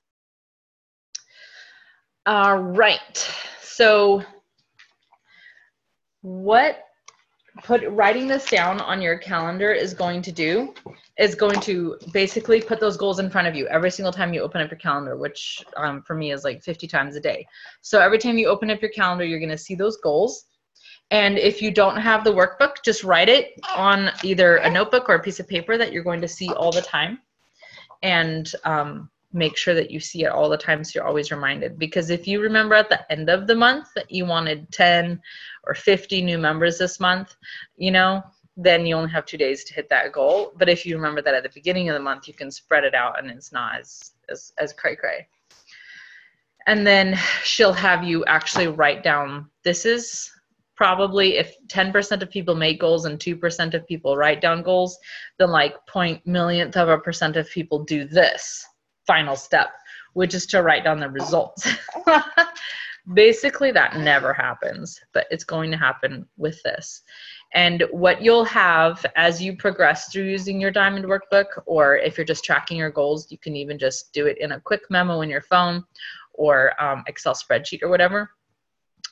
[2.26, 3.30] All right.
[3.62, 4.24] So,
[6.22, 6.84] what
[7.64, 10.72] put writing this down on your calendar is going to do
[11.18, 14.40] is going to basically put those goals in front of you every single time you
[14.40, 17.46] open up your calendar which um, for me is like 50 times a day.
[17.82, 20.46] So every time you open up your calendar you're going to see those goals.
[21.10, 25.16] And if you don't have the workbook just write it on either a notebook or
[25.16, 27.18] a piece of paper that you're going to see all the time.
[28.02, 31.78] And um, make sure that you see it all the time so you're always reminded.
[31.78, 35.20] Because if you remember at the end of the month that you wanted 10
[35.64, 37.36] or 50 new members this month
[37.76, 38.22] you know
[38.56, 40.52] then you only have two days to hit that goal.
[40.58, 42.94] But if you remember that at the beginning of the month you can spread it
[42.94, 45.26] out and it's not as as, as cray cray.
[46.66, 50.30] And then she'll have you actually write down this is
[50.76, 54.98] probably if 10% of people make goals and 2% of people write down goals
[55.38, 58.64] then like point millionth of a percent of people do this
[59.06, 59.70] final step,
[60.14, 61.68] which is to write down the results.
[63.14, 67.02] Basically, that never happens, but it's going to happen with this.
[67.54, 72.24] And what you'll have as you progress through using your Diamond Workbook, or if you're
[72.24, 75.30] just tracking your goals, you can even just do it in a quick memo in
[75.30, 75.84] your phone
[76.34, 78.30] or um, Excel spreadsheet or whatever.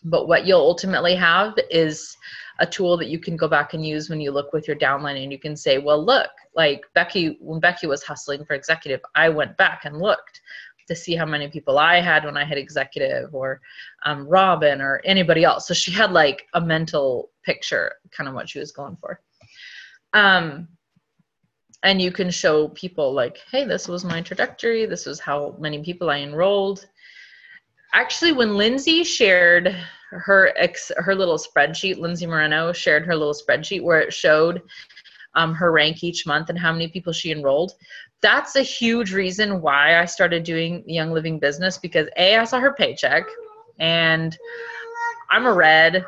[0.05, 2.17] But what you'll ultimately have is
[2.61, 5.23] a tool that you can go back and use when you look with your downline
[5.23, 9.29] and you can say, well, look, like Becky, when Becky was hustling for executive, I
[9.29, 10.41] went back and looked
[10.89, 13.61] to see how many people I had when I had executive or
[14.05, 15.69] um, Robin or anybody else.
[15.69, 19.21] So she had like a mental picture, kind of what she was going for.
[20.15, 20.67] Um,
[21.85, 24.87] and you can show people like, hey, this was my trajectory.
[24.87, 26.87] This was how many people I enrolled.
[27.95, 29.75] Actually, when Lindsay shared
[30.11, 34.63] her ex her little spreadsheet, Lindsay Moreno shared her little spreadsheet where it showed
[35.35, 37.73] um, her rank each month and how many people she enrolled.
[38.21, 42.59] That's a huge reason why I started doing Young Living Business because A, I saw
[42.59, 43.25] her paycheck
[43.79, 44.37] and
[45.31, 46.05] I'm a red,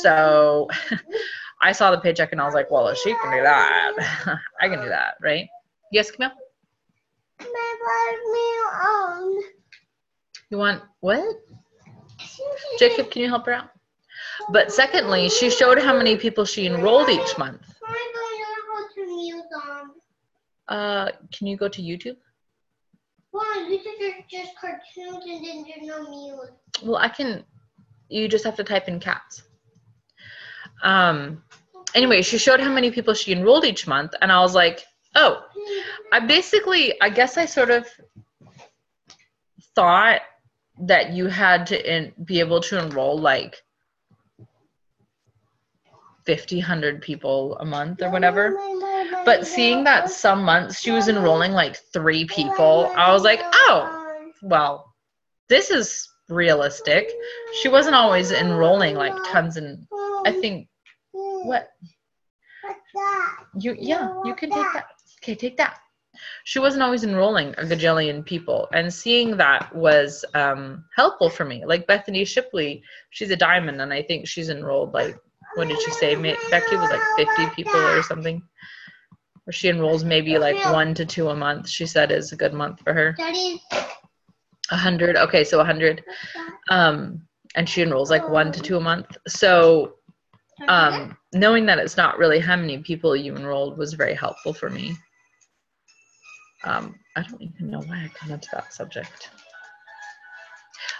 [0.00, 0.68] so
[1.60, 4.68] I saw the paycheck and I was like, well, if she can do that, I
[4.68, 5.48] can do that, right?
[5.90, 6.30] Yes, Camille?
[10.50, 11.22] You want what?
[12.78, 13.70] Jacob, can you help her out?
[14.50, 17.62] But secondly, she showed how many people she enrolled each month.
[20.68, 22.16] Uh, can you go to YouTube?
[23.30, 23.66] Why?
[23.68, 26.54] Because there's just cartoons and then there's no music.
[26.82, 27.44] Well, I can.
[28.08, 29.42] You just have to type in cats.
[30.82, 31.42] Um.
[31.94, 34.84] Anyway, she showed how many people she enrolled each month, and I was like,
[35.14, 35.42] oh,
[36.12, 37.86] I basically, I guess I sort of
[39.74, 40.20] thought
[40.82, 43.62] that you had to in, be able to enroll like
[46.24, 48.56] 50 100 people a month or whatever.
[49.24, 54.30] But seeing that some months she was enrolling like three people i was like oh
[54.42, 54.94] well
[55.48, 57.10] this is realistic.
[57.62, 59.86] She wasn't always enrolling like tons and
[60.26, 60.68] i think
[61.12, 61.70] what?
[63.58, 64.86] You yeah you can take that.
[65.22, 65.80] Okay take that
[66.44, 68.68] she wasn't always enrolling a gajillion people.
[68.72, 71.64] And seeing that was um, helpful for me.
[71.64, 75.16] Like bethany shipley she's a diamond and i think she's enrolled like
[75.54, 76.14] what did she say?
[76.14, 78.42] Becky was like 50 people or something.
[79.46, 82.52] Or she enrolls maybe like one to two a month she said is a good
[82.52, 83.16] month for her.
[84.70, 86.04] A hundred okay so a hundred.
[86.70, 87.22] Um
[87.54, 89.16] and she enrolls like one to two a month.
[89.26, 89.94] So
[90.68, 94.70] um knowing that it's not really how many people you enrolled was very helpful for
[94.70, 94.96] me
[96.64, 99.30] um, I don't even know why I got into that subject.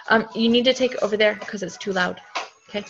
[0.09, 2.19] Um, you need to take over there because it's too loud.
[2.69, 2.83] Okay.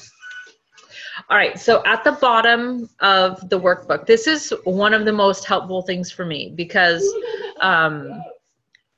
[1.30, 5.46] All right, so at the bottom of the workbook, this is one of the most
[5.46, 7.06] helpful things for me because
[7.60, 8.24] um,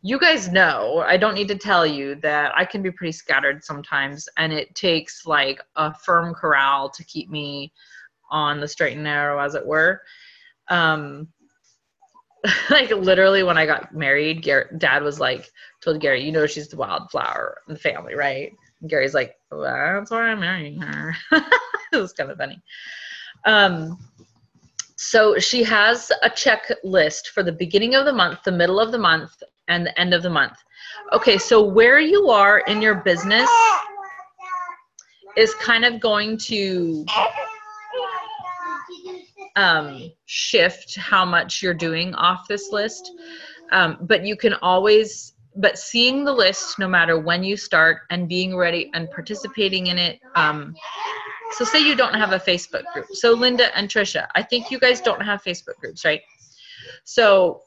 [0.04, 3.64] you guys know, I don't need to tell you that I can be pretty scattered
[3.64, 7.72] sometimes, and it takes like a firm corral to keep me
[8.30, 10.02] on the straight and narrow, as it were.
[10.70, 11.28] Um,
[12.70, 16.68] like literally when I got married, Gary, dad was like, told Gary, you know, she's
[16.68, 18.52] the wildflower in the family, right?
[18.82, 21.16] And Gary's like, well, that's why I'm marrying her.
[21.32, 22.62] it was kind of funny.
[23.46, 24.00] Um,
[24.96, 29.00] so she has a checklist for the beginning of the month, the middle of the
[29.00, 30.58] month, and the end of the month.
[31.14, 33.50] Okay, so where you are in your business
[35.38, 37.06] is kind of going to
[39.56, 43.12] um, shift how much you're doing off this list.
[43.72, 48.28] Um, but you can always, but seeing the list no matter when you start and
[48.28, 50.20] being ready and participating in it.
[50.36, 50.76] Um,
[51.52, 53.08] so say you don't have a Facebook group.
[53.12, 56.22] So Linda and Trisha, I think you guys don't have Facebook groups, right?
[57.04, 57.62] So,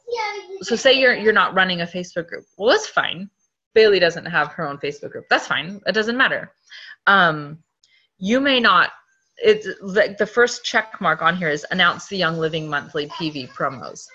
[0.61, 2.45] so say you're you're not running a Facebook group.
[2.57, 3.29] Well, that's fine.
[3.73, 5.25] Bailey doesn't have her own Facebook group.
[5.29, 5.81] That's fine.
[5.85, 6.51] It doesn't matter.
[7.07, 7.59] Um,
[8.17, 8.91] you may not
[9.37, 13.49] it's like the first check mark on here is announce the Young Living monthly PV
[13.49, 14.05] promos.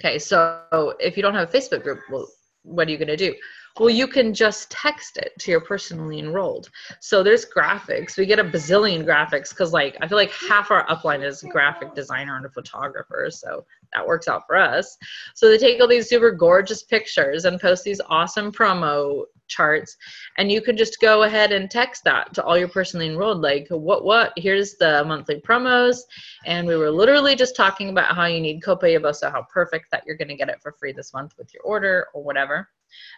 [0.00, 2.28] Okay, so if you don't have a Facebook group, well,
[2.62, 3.34] what are you going to do?
[3.78, 6.70] Well, you can just text it to your personally enrolled.
[7.00, 8.16] So there's graphics.
[8.16, 11.48] We get a bazillion graphics because, like, I feel like half our upline is a
[11.48, 13.28] graphic designer and a photographer.
[13.30, 14.96] So that works out for us.
[15.34, 19.96] So they take all these super gorgeous pictures and post these awesome promo charts
[20.38, 23.66] and you can just go ahead and text that to all your personally enrolled like
[23.68, 25.98] what what here's the monthly promos
[26.46, 30.02] and we were literally just talking about how you need copay so how perfect that
[30.06, 32.68] you're going to get it for free this month with your order or whatever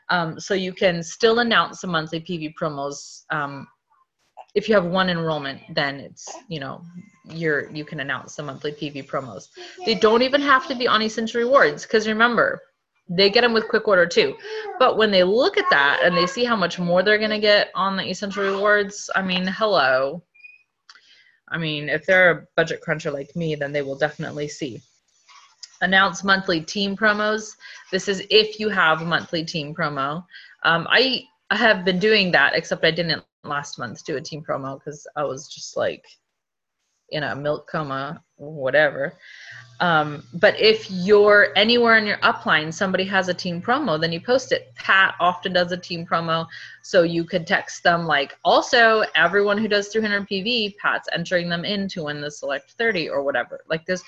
[0.08, 3.24] um, so you can still announce the monthly PV promos.
[3.30, 3.66] Um,
[4.54, 6.82] if you have one enrollment, then it's you know
[7.24, 9.48] you're you can announce the monthly PV promos.
[9.84, 12.60] They don't even have to be on Essential Rewards because remember
[13.08, 14.36] they get them with quick order too.
[14.78, 17.70] But when they look at that and they see how much more they're gonna get
[17.74, 20.22] on the Essential Rewards, I mean, hello.
[21.48, 24.82] I mean, if they're a budget cruncher like me, then they will definitely see
[25.80, 27.56] announce monthly team promos.
[27.92, 30.24] This is if you have a monthly team promo.
[30.64, 34.42] Um, I, I have been doing that, except I didn't last month do a team
[34.42, 36.04] promo because I was just like
[37.10, 39.14] in a milk coma, whatever.
[39.80, 44.20] Um, but if you're anywhere in your upline, somebody has a team promo, then you
[44.20, 44.74] post it.
[44.74, 46.46] Pat often does a team promo,
[46.82, 51.64] so you could text them like, also everyone who does 300 PV, Pat's entering them
[51.64, 53.60] in to win the select 30 or whatever.
[53.68, 54.02] Like there's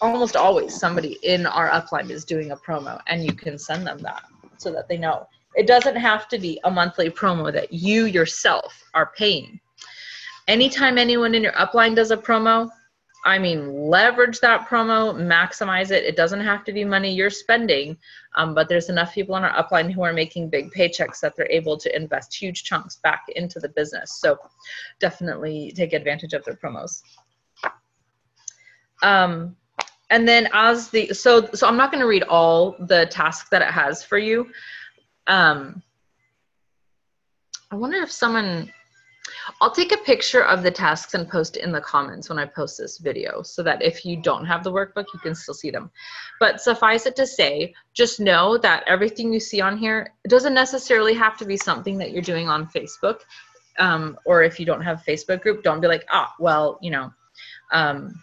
[0.00, 3.98] almost always somebody in our upline is doing a promo and you can send them
[3.98, 4.22] that
[4.56, 8.82] so that they know it doesn't have to be a monthly promo that you yourself
[8.94, 9.60] are paying
[10.48, 12.70] anytime anyone in your upline does a promo
[13.24, 16.04] i mean leverage that promo maximize it.
[16.04, 17.96] It doesn't have to be money you're spending
[18.36, 21.50] um, but there's enough people in our upline who are making big paychecks that they're
[21.50, 24.20] able to invest huge chunks back into the business.
[24.20, 24.38] So
[25.00, 27.02] definitely take advantage of their promos.
[29.02, 29.56] Um,
[30.10, 33.62] and then as the so so i'm not going to read all the tasks that
[33.62, 34.46] it has for you.
[35.26, 35.82] Um
[37.70, 38.72] i wonder if someone
[39.60, 42.78] i'll take a picture of the tasks and post in the comments when i post
[42.78, 45.90] this video so that if you don't have the workbook you can still see them
[46.38, 51.14] but suffice it to say just know that everything you see on here doesn't necessarily
[51.14, 53.20] have to be something that you're doing on facebook
[53.78, 56.90] um, or if you don't have a facebook group don't be like ah well you
[56.90, 57.12] know
[57.72, 58.20] um,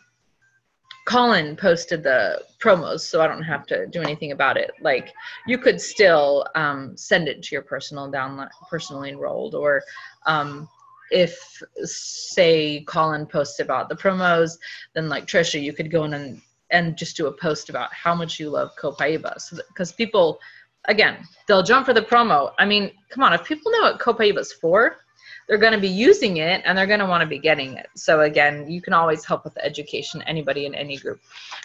[1.07, 4.71] Colin posted the promos, so I don't have to do anything about it.
[4.81, 5.13] Like
[5.47, 9.83] you could still um, send it to your personal download, personally enrolled, or
[10.25, 10.67] um,
[11.11, 14.57] if say Colin posts about the promos,
[14.93, 18.13] then like Trisha, you could go in and and just do a post about how
[18.13, 20.39] much you love Copaiba, so because people,
[20.85, 22.51] again, they'll jump for the promo.
[22.59, 24.97] I mean, come on, if people know what Copaiba for,
[25.47, 27.87] they're going to be using it and they're going to want to be getting it.
[27.95, 31.21] So again, you can always help with education, anybody in any group.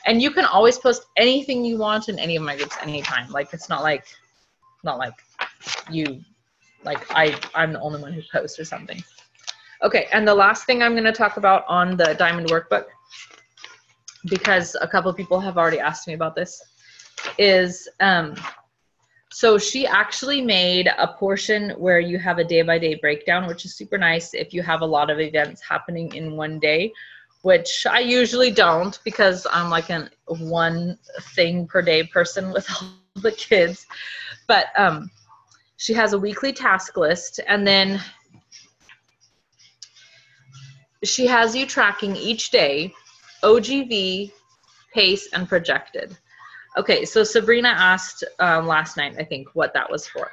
[0.07, 3.29] And you can always post anything you want in any of my groups anytime.
[3.31, 4.05] Like it's not like
[4.85, 5.15] not like
[5.91, 6.21] you
[6.85, 9.03] like I I'm the only one who posts or something.
[9.83, 12.85] Okay, and the last thing I'm going to talk about on the diamond workbook
[14.27, 16.63] because a couple of people have already asked me about this
[17.39, 18.35] is um
[19.33, 23.65] so she actually made a portion where you have a day by day breakdown, which
[23.65, 26.93] is super nice if you have a lot of events happening in one day,
[27.41, 30.99] which I usually don't because I'm like a one
[31.35, 33.87] thing per day person with all the kids.
[34.47, 35.11] But um,
[35.79, 38.03] she has a weekly task list and then
[41.05, 42.93] she has you tracking each day
[43.43, 44.31] OGV,
[44.95, 46.17] pace, and projected.
[46.77, 50.31] Okay, so Sabrina asked um, last night, I think, what that was for.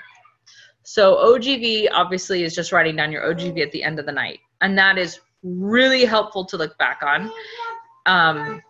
[0.83, 4.39] So OGV obviously is just writing down your OGV at the end of the night,
[4.61, 7.31] and that is really helpful to look back on.
[8.05, 8.61] Um,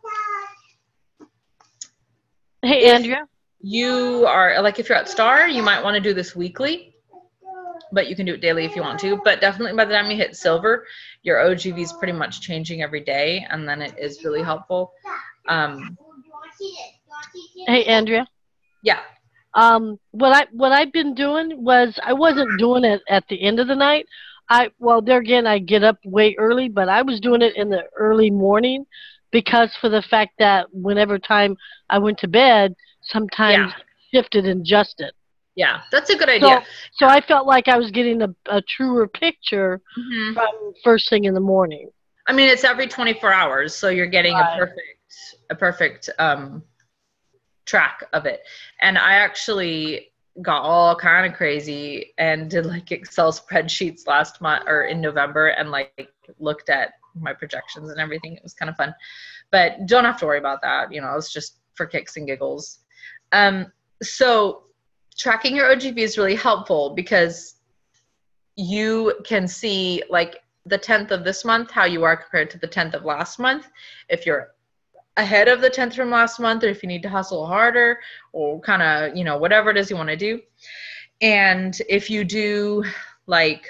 [2.62, 3.26] Hey, Andrea.
[3.62, 6.94] You are like if you're at Star, you might want to do this weekly,
[7.92, 9.20] but you can do it daily if you want to.
[9.24, 10.86] But definitely by the time you hit silver,
[11.24, 14.92] your OGV is pretty much changing every day, and then it is really helpful.
[15.48, 15.98] Um,
[17.68, 18.28] Hey, Andrea.
[18.84, 19.00] yeah,
[19.54, 23.60] Um, what I what I've been doing was I wasn't doing it at the end
[23.60, 24.06] of the night.
[24.50, 27.70] I well there again I get up way early, but I was doing it in
[27.70, 28.86] the early morning
[29.32, 31.56] because for the fact that whenever time
[31.90, 33.72] I went to bed, sometimes
[34.14, 35.12] shifted and adjusted.
[35.60, 36.64] Yeah, that's a good idea.
[36.94, 40.34] So I felt like I was getting a, a truer picture Mhm.
[40.34, 41.90] from first thing in the morning.
[42.28, 46.64] I mean, it's every 24 hours, so you're getting a perfect, a perfect um,
[47.66, 48.44] track of it.
[48.80, 54.64] And I actually got all kind of crazy and did like Excel spreadsheets last month
[54.66, 58.38] or in November, and like looked at my projections and everything.
[58.38, 58.96] It was kind of fun,
[59.52, 60.94] but don't have to worry about that.
[60.94, 62.80] You know, it's just for kicks and giggles.
[63.34, 64.69] Um, so
[65.20, 67.56] tracking your OGV is really helpful because
[68.56, 72.68] you can see like the 10th of this month how you are compared to the
[72.68, 73.68] 10th of last month.
[74.08, 74.50] If you're
[75.18, 78.00] ahead of the 10th from last month or if you need to hustle harder
[78.32, 80.42] or kind of you know whatever it is you want to do.
[81.22, 82.86] And if you do
[83.28, 83.68] like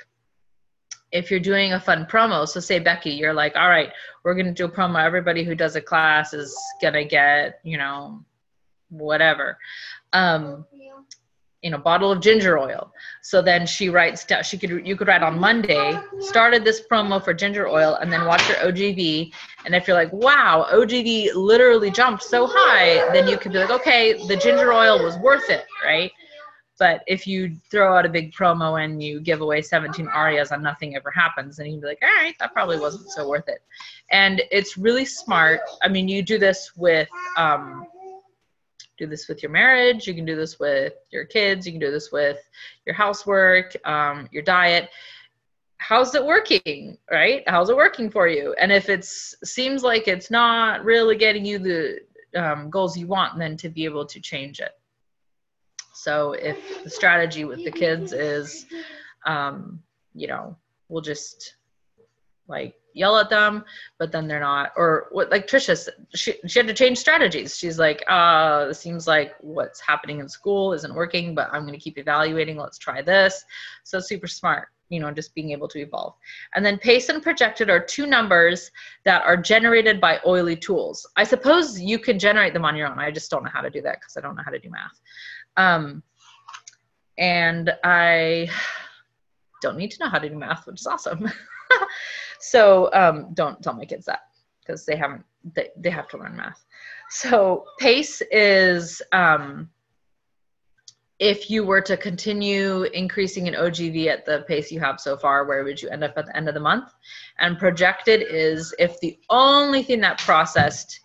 [1.11, 3.91] if you're doing a fun promo so say becky you're like all right
[4.23, 5.03] we're going to do a promo.
[5.03, 8.23] Everybody who does a class is going to get you know
[8.89, 9.57] whatever.
[10.13, 10.65] Um
[11.61, 12.91] you know bottle of ginger oil.
[13.21, 17.23] So then she writes down she could you could write on monday started this promo
[17.23, 19.31] for ginger oil and then watch your ogv
[19.65, 23.71] and if you're like wow ogv literally jumped so high then you could be like
[23.71, 26.11] okay the ginger oil was worth it right?
[26.77, 30.63] But if you throw out a big promo and you give away 17 arias and
[30.63, 33.61] nothing ever happens then you'd be like all right that probably wasn't so worth it.
[34.11, 35.59] And it's really smart.
[35.83, 37.85] I mean you do this with um,
[38.99, 41.89] do this with your marriage you can do this with your kids you can do
[41.89, 42.37] this with
[42.85, 44.89] your housework um, your diet.
[45.77, 47.43] How's it working right?
[47.47, 48.53] How's it working for you?
[48.59, 51.99] And if it's seems like it's not really getting you the
[52.35, 54.71] um, goals you want then to be able to change it.
[55.93, 58.65] So if the strategy with the kids is
[59.25, 59.81] um,
[60.13, 60.55] you know
[60.89, 61.55] we'll just
[62.47, 63.63] like yell at them
[63.97, 67.57] but then they're not or what like trisha she, she had to change strategies.
[67.57, 71.79] She's like uh seems like what's happening in school isn't working but i'm going to
[71.79, 72.57] keep evaluating.
[72.57, 73.43] Let's try this.
[73.83, 76.15] So super smart you know just being able to evolve.
[76.55, 78.71] And then pace and projected are two numbers
[79.05, 81.07] that are generated by oily tools.
[81.15, 82.97] I suppose you can generate them on your own.
[82.97, 84.69] I just don't know how to do that because i don't know how to do
[84.69, 84.99] math.
[85.57, 86.03] Um,
[87.19, 88.49] and i
[89.61, 91.29] don't need to know how to do math which is awesome
[92.39, 94.21] so um, don't tell my kids that
[94.61, 95.23] because they haven't
[95.55, 96.65] they, they have to learn math.
[97.09, 99.69] So pace is um,
[101.19, 105.45] if you were to continue increasing in ogv at the pace you have so far
[105.45, 106.91] where would you end up at the end of the month?
[107.39, 110.99] And projected is if the only thing that processed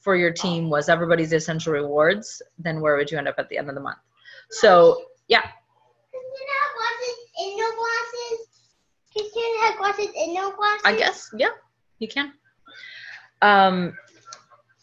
[0.00, 3.58] for your team was everybody's essential rewards then where would you end up at the
[3.58, 3.98] end of the month?
[4.50, 5.42] So yeah.
[9.16, 10.82] Can have glasses indoor glasses?
[10.84, 11.50] I guess, yeah,
[11.98, 12.32] you can.
[13.42, 13.96] Um,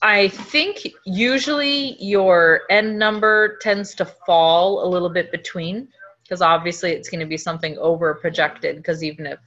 [0.01, 5.89] I think usually your end number tends to fall a little bit between
[6.23, 9.39] because obviously it's going to be something over projected because even if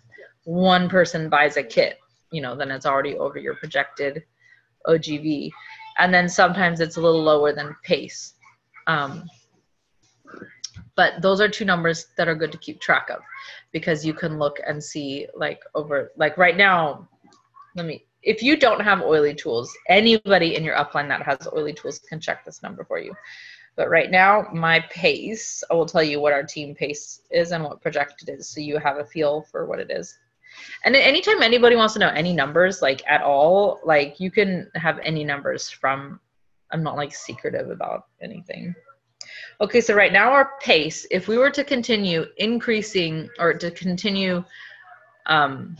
[0.45, 1.99] one person buys a kit,
[2.33, 4.25] you know, then it's already over your projected
[4.87, 5.51] OGV.
[5.99, 8.35] And then sometimes it's a little lower than pace.
[8.87, 9.25] Um,
[10.95, 13.21] but those are two numbers that are good to keep track of
[13.73, 17.09] because you can look and see like over like right now
[17.77, 21.73] let me if you don't have oily tools anybody in your upline that has oily
[21.73, 23.15] tools can check this number for you.
[23.75, 27.65] But right now my pace i will tell you what our team pace is and
[27.65, 30.19] what projected is so you have a feel for what it is.
[30.85, 34.99] And anytime anybody wants to know any numbers like at all like you can have
[35.03, 36.21] any numbers from
[36.71, 38.75] i'm not like secretive about anything
[39.63, 44.43] Okay, so right now our pace, if we were to continue increasing or to continue
[45.27, 45.77] um,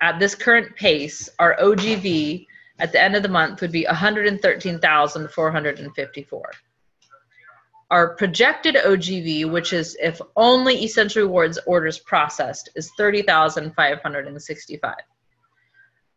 [0.00, 2.46] at this current pace, our OGV
[2.78, 6.50] at the end of the month would be 113,454.
[7.90, 14.94] Our projected OGV, which is if only Essential Rewards orders processed, is 30,565.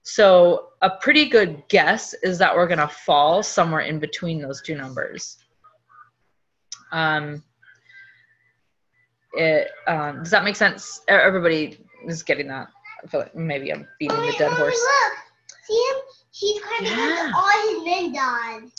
[0.03, 4.61] So a pretty good guess is that we're going to fall somewhere in between those
[4.61, 5.38] two numbers.
[6.91, 7.43] Um,
[9.33, 11.01] it, um, does that make sense?
[11.07, 11.77] Everybody
[12.07, 12.67] is getting that.
[13.03, 14.75] I feel like maybe I'm beating the dead horse.
[14.75, 15.13] Look.
[15.63, 16.01] See him?
[16.31, 17.31] He's kind of Yeah.
[17.35, 18.71] all his men died.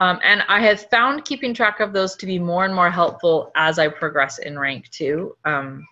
[0.00, 3.50] Um, and I have found keeping track of those to be more and more helpful
[3.56, 5.36] as I progress in rank too.
[5.44, 5.86] Um,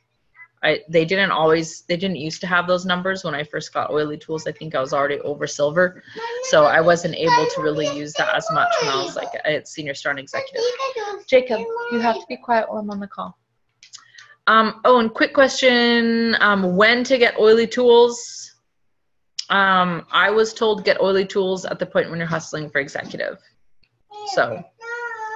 [0.64, 3.90] I, they didn't always, they didn't used to have those numbers when I first got
[3.90, 4.46] oily tools.
[4.46, 6.02] I think I was already over silver.
[6.44, 9.64] So I wasn't able to really use that as much when I was like a
[9.66, 10.62] senior star and executive.
[11.28, 11.60] Jacob,
[11.92, 13.38] you have to be quiet while I'm on the call.
[14.46, 18.52] Um, oh, and quick question, um, when to get oily tools?
[19.50, 23.38] Um, I was told get oily tools at the point when you're hustling for executive.
[24.28, 24.64] So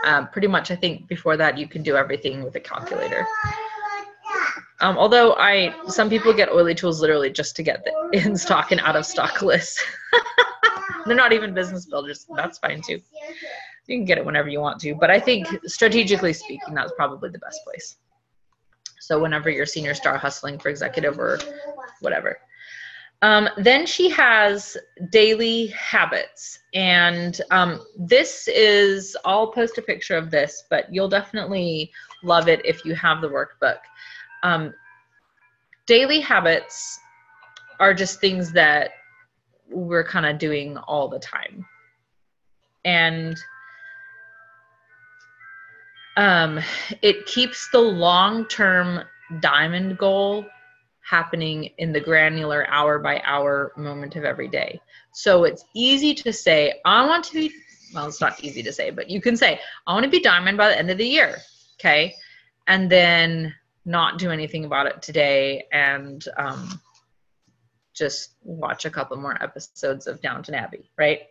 [0.06, 3.26] um, pretty much I think before that you can do everything with a calculator.
[4.80, 8.70] Um, although I, some people get oily tools literally just to get the in stock
[8.70, 9.82] and out of stock lists.
[11.06, 12.26] They're not even business builders.
[12.36, 13.00] That's fine too.
[13.86, 17.30] You can get it whenever you want to, but I think strategically speaking, that's probably
[17.30, 17.96] the best place.
[19.00, 21.38] So whenever you're senior star hustling for executive or
[22.00, 22.38] whatever.
[23.22, 24.76] Um, then she has
[25.10, 26.60] daily habits.
[26.74, 31.90] And um, this is, I'll post a picture of this, but you'll definitely
[32.22, 33.78] love it if you have the workbook.
[34.42, 34.74] Um,
[35.86, 36.98] daily habits
[37.80, 38.90] are just things that
[39.70, 41.66] we're kind of doing all the time.
[42.84, 43.36] And
[46.16, 46.60] um,
[47.02, 49.02] it keeps the long term
[49.40, 50.46] diamond goal
[51.08, 54.80] happening in the granular hour by hour moment of every day.
[55.12, 57.52] So it's easy to say, I want to be,
[57.94, 60.58] well, it's not easy to say, but you can say, I want to be diamond
[60.58, 61.38] by the end of the year.
[61.78, 62.14] Okay.
[62.66, 63.54] And then
[63.88, 66.80] not do anything about it today and um,
[67.94, 71.22] just watch a couple more episodes of Downton Abbey, right?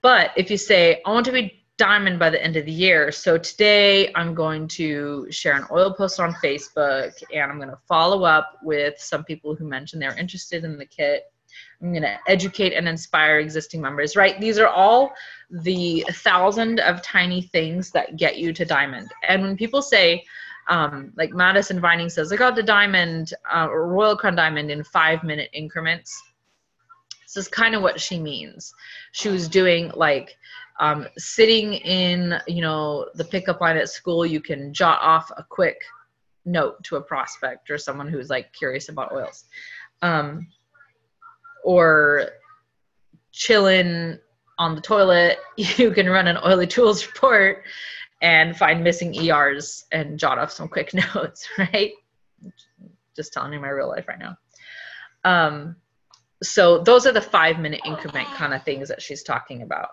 [0.00, 3.12] But if you say, I want to be diamond by the end of the year.
[3.12, 7.78] So today I'm going to share an oil post on Facebook and I'm going to
[7.86, 11.24] follow up with some people who mentioned they're interested in the kit.
[11.82, 14.40] I'm going to educate and inspire existing members, right?
[14.40, 15.12] These are all
[15.50, 19.10] the thousand of tiny things that get you to diamond.
[19.28, 20.24] And when people say,
[20.68, 25.22] um, like Madison Vining says, I got the diamond uh, Royal Crown diamond in five
[25.22, 26.20] minute increments.
[27.22, 28.72] This is kind of what she means.
[29.12, 30.36] She was doing like
[30.80, 35.44] um, sitting in, you know, the pickup line at school, you can jot off a
[35.44, 35.80] quick
[36.44, 39.44] note to a prospect or someone who's like curious about oils.
[40.02, 40.48] Um,
[41.64, 42.28] or
[43.32, 44.18] chilling
[44.58, 47.64] on the toilet, you can run an oily tools report
[48.22, 51.92] and find missing ERs and jot off some quick notes, right?
[53.14, 54.36] Just telling you my real life right now.
[55.24, 55.76] Um,
[56.42, 59.90] so those are the five minute increment kind of things that she's talking about.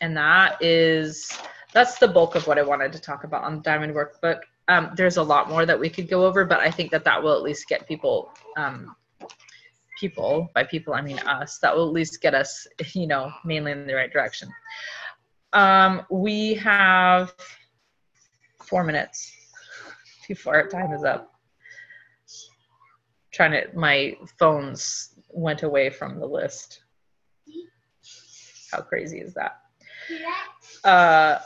[0.00, 1.30] And that is,
[1.72, 4.40] that's the bulk of what I wanted to talk about on the Diamond Workbook.
[4.68, 7.22] Um, there's a lot more that we could go over, but I think that that
[7.22, 8.96] will at least get people, um,
[9.98, 13.72] people, by people I mean us, that will at least get us, you know, mainly
[13.72, 14.48] in the right direction.
[15.52, 17.34] Um, we have
[18.64, 19.32] four minutes
[20.26, 21.32] before our time is up.
[23.32, 26.80] Trying to, my phones went away from the list.
[28.70, 29.60] How crazy is that?
[30.84, 31.38] Uh,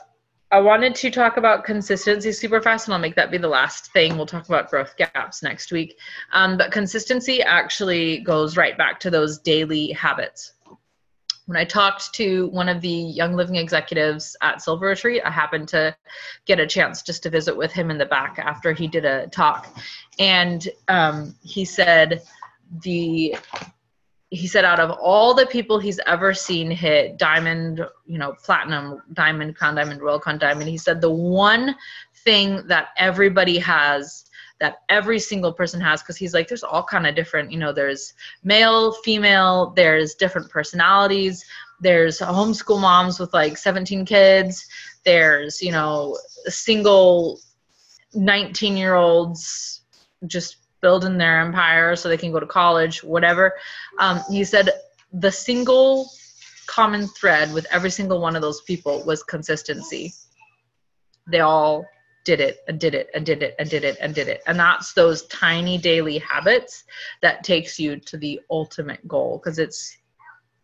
[0.52, 3.92] I wanted to talk about consistency super fast, and I'll make that be the last
[3.92, 4.16] thing.
[4.16, 5.98] We'll talk about growth gaps next week.
[6.32, 10.52] Um, but consistency actually goes right back to those daily habits
[11.46, 15.68] when I talked to one of the Young Living executives at Silver Retreat, I happened
[15.68, 15.96] to
[16.44, 19.28] get a chance just to visit with him in the back after he did a
[19.28, 19.74] talk,
[20.18, 22.22] and um, he said
[22.82, 23.36] the
[24.30, 29.00] he said out of all the people he's ever seen hit diamond, you know, platinum,
[29.12, 31.76] diamond, crown diamond, royal crown diamond, he said the one
[32.24, 34.25] thing that everybody has
[34.58, 37.72] that every single person has because he's like there's all kind of different you know
[37.72, 41.44] there's male female there's different personalities.
[41.80, 44.66] There's homeschool moms with like 17 kids.
[45.04, 47.40] There's you know single
[48.14, 49.82] 19 year olds
[50.26, 53.54] just building their empire so they can go to college whatever.
[53.98, 54.70] Um, he said
[55.12, 56.10] the single
[56.66, 60.12] common thread with every single one of those people was consistency.
[61.26, 61.84] They all
[62.26, 64.42] did it and did it and did it and did it and did it.
[64.46, 66.84] And that's those tiny daily habits
[67.22, 69.96] that takes you to the ultimate goal because it's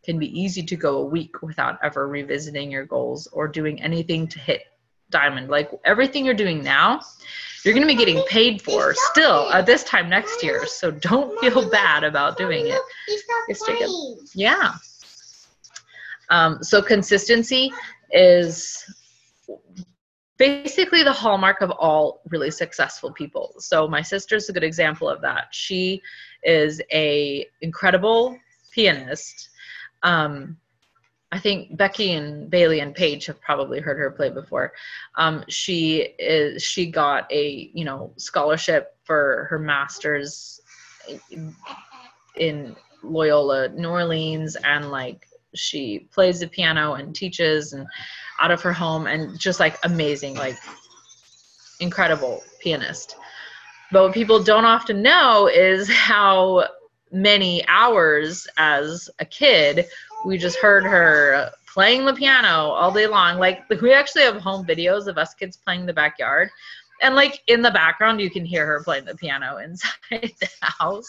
[0.05, 4.27] can be easy to go a week without ever revisiting your goals or doing anything
[4.27, 4.63] to hit
[5.11, 5.49] diamond.
[5.49, 7.01] Like everything you're doing now
[7.65, 10.67] you're going to be getting paid for still at this time next year.
[10.67, 12.81] So don't feel bad about doing it.
[13.65, 13.89] Jacob.
[14.35, 14.73] yeah.
[16.31, 17.73] Um, so consistency
[18.11, 18.85] is
[20.39, 23.55] basically the hallmark of all really successful people.
[23.59, 25.49] So my sister's a good example of that.
[25.53, 26.03] She
[26.43, 28.39] is a incredible
[28.73, 29.51] pianist.
[30.03, 30.57] Um,
[31.31, 34.73] I think Becky and Bailey and Paige have probably heard her play before.
[35.17, 40.61] Um, she is she got a you know scholarship for her master's
[42.37, 47.87] in Loyola New Orleans and like she plays the piano and teaches and
[48.41, 50.57] out of her home and just like amazing like
[51.81, 53.17] incredible pianist.
[53.91, 56.69] But what people don't often know is how
[57.11, 59.87] many hours as a kid
[60.25, 63.39] we just heard her playing the piano all day long.
[63.39, 66.51] Like we actually have home videos of us kids playing in the backyard.
[67.03, 71.09] And like in the background, you can hear her playing the piano inside the house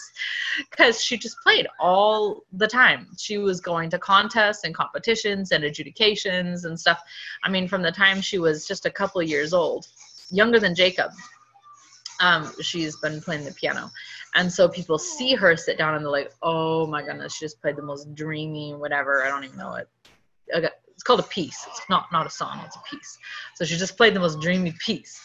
[0.70, 3.06] because she just played all the time.
[3.16, 7.00] She was going to contests and competitions and adjudications and stuff.
[7.44, 9.86] I mean, from the time she was just a couple years old,
[10.30, 11.12] younger than Jacob,
[12.20, 13.90] um, she's been playing the piano.
[14.34, 17.60] And so people see her sit down and they're like, oh my goodness, she just
[17.60, 19.24] played the most dreamy, whatever.
[19.24, 19.88] I don't even know it.
[20.48, 21.64] It's called a piece.
[21.68, 22.60] It's not not a song.
[22.64, 23.18] It's a piece.
[23.54, 25.20] So she just played the most dreamy piece.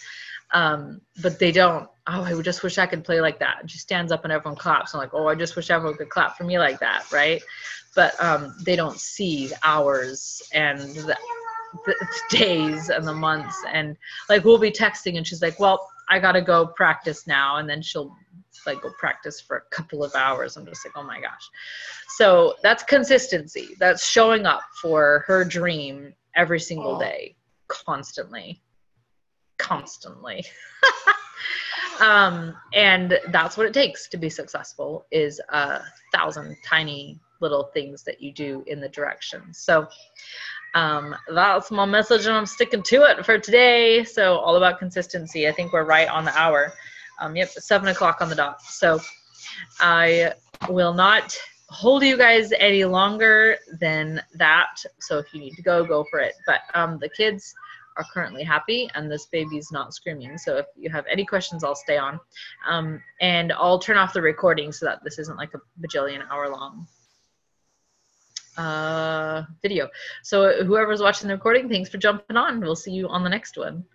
[0.54, 1.88] Um, but they don't.
[2.08, 3.58] Oh, I just wish I could play like that.
[3.62, 4.94] And she stands up and everyone claps.
[4.94, 7.42] I'm like, oh, I just wish everyone could clap for me like that, right?
[7.96, 11.16] But um, they don't see the hours and the,
[11.86, 11.96] the
[12.30, 13.96] days and the months and
[14.28, 17.82] like we'll be texting and she's like, well, I gotta go practice now, and then
[17.82, 18.16] she'll
[18.66, 20.58] like go practice for a couple of hours.
[20.58, 21.50] I'm just like, oh my gosh.
[22.18, 23.76] So that's consistency.
[23.80, 27.36] That's showing up for her dream every single day,
[27.68, 28.62] constantly.
[29.60, 30.44] Constantly.
[32.00, 35.82] um, and that's what it takes to be successful is a
[36.14, 39.54] thousand tiny little things that you do in the direction.
[39.54, 39.88] So
[40.76, 44.04] um, that's my message and I'm sticking to it for today.
[44.04, 45.48] So all about consistency.
[45.48, 46.74] I think we're right on the hour.
[47.20, 48.62] Um, yep, seven o'clock on the dot.
[48.62, 49.00] So
[49.80, 50.34] I
[50.70, 51.38] will not
[51.70, 54.82] hold you guys any longer than that.
[55.00, 56.34] So if you need to go, go for it.
[56.46, 57.54] But um, the kids
[58.00, 60.38] are currently happy and this baby's not screaming.
[60.38, 62.20] So if you have any questions, I'll stay on.
[62.68, 66.50] Um, and I'll turn off the recording so that this isn't like a bajillion hour
[66.50, 66.88] long
[68.60, 69.90] uh, video.
[70.24, 72.60] So whoever's watching the recording, thanks for jumping on.
[72.60, 73.86] We'll see you on the next one.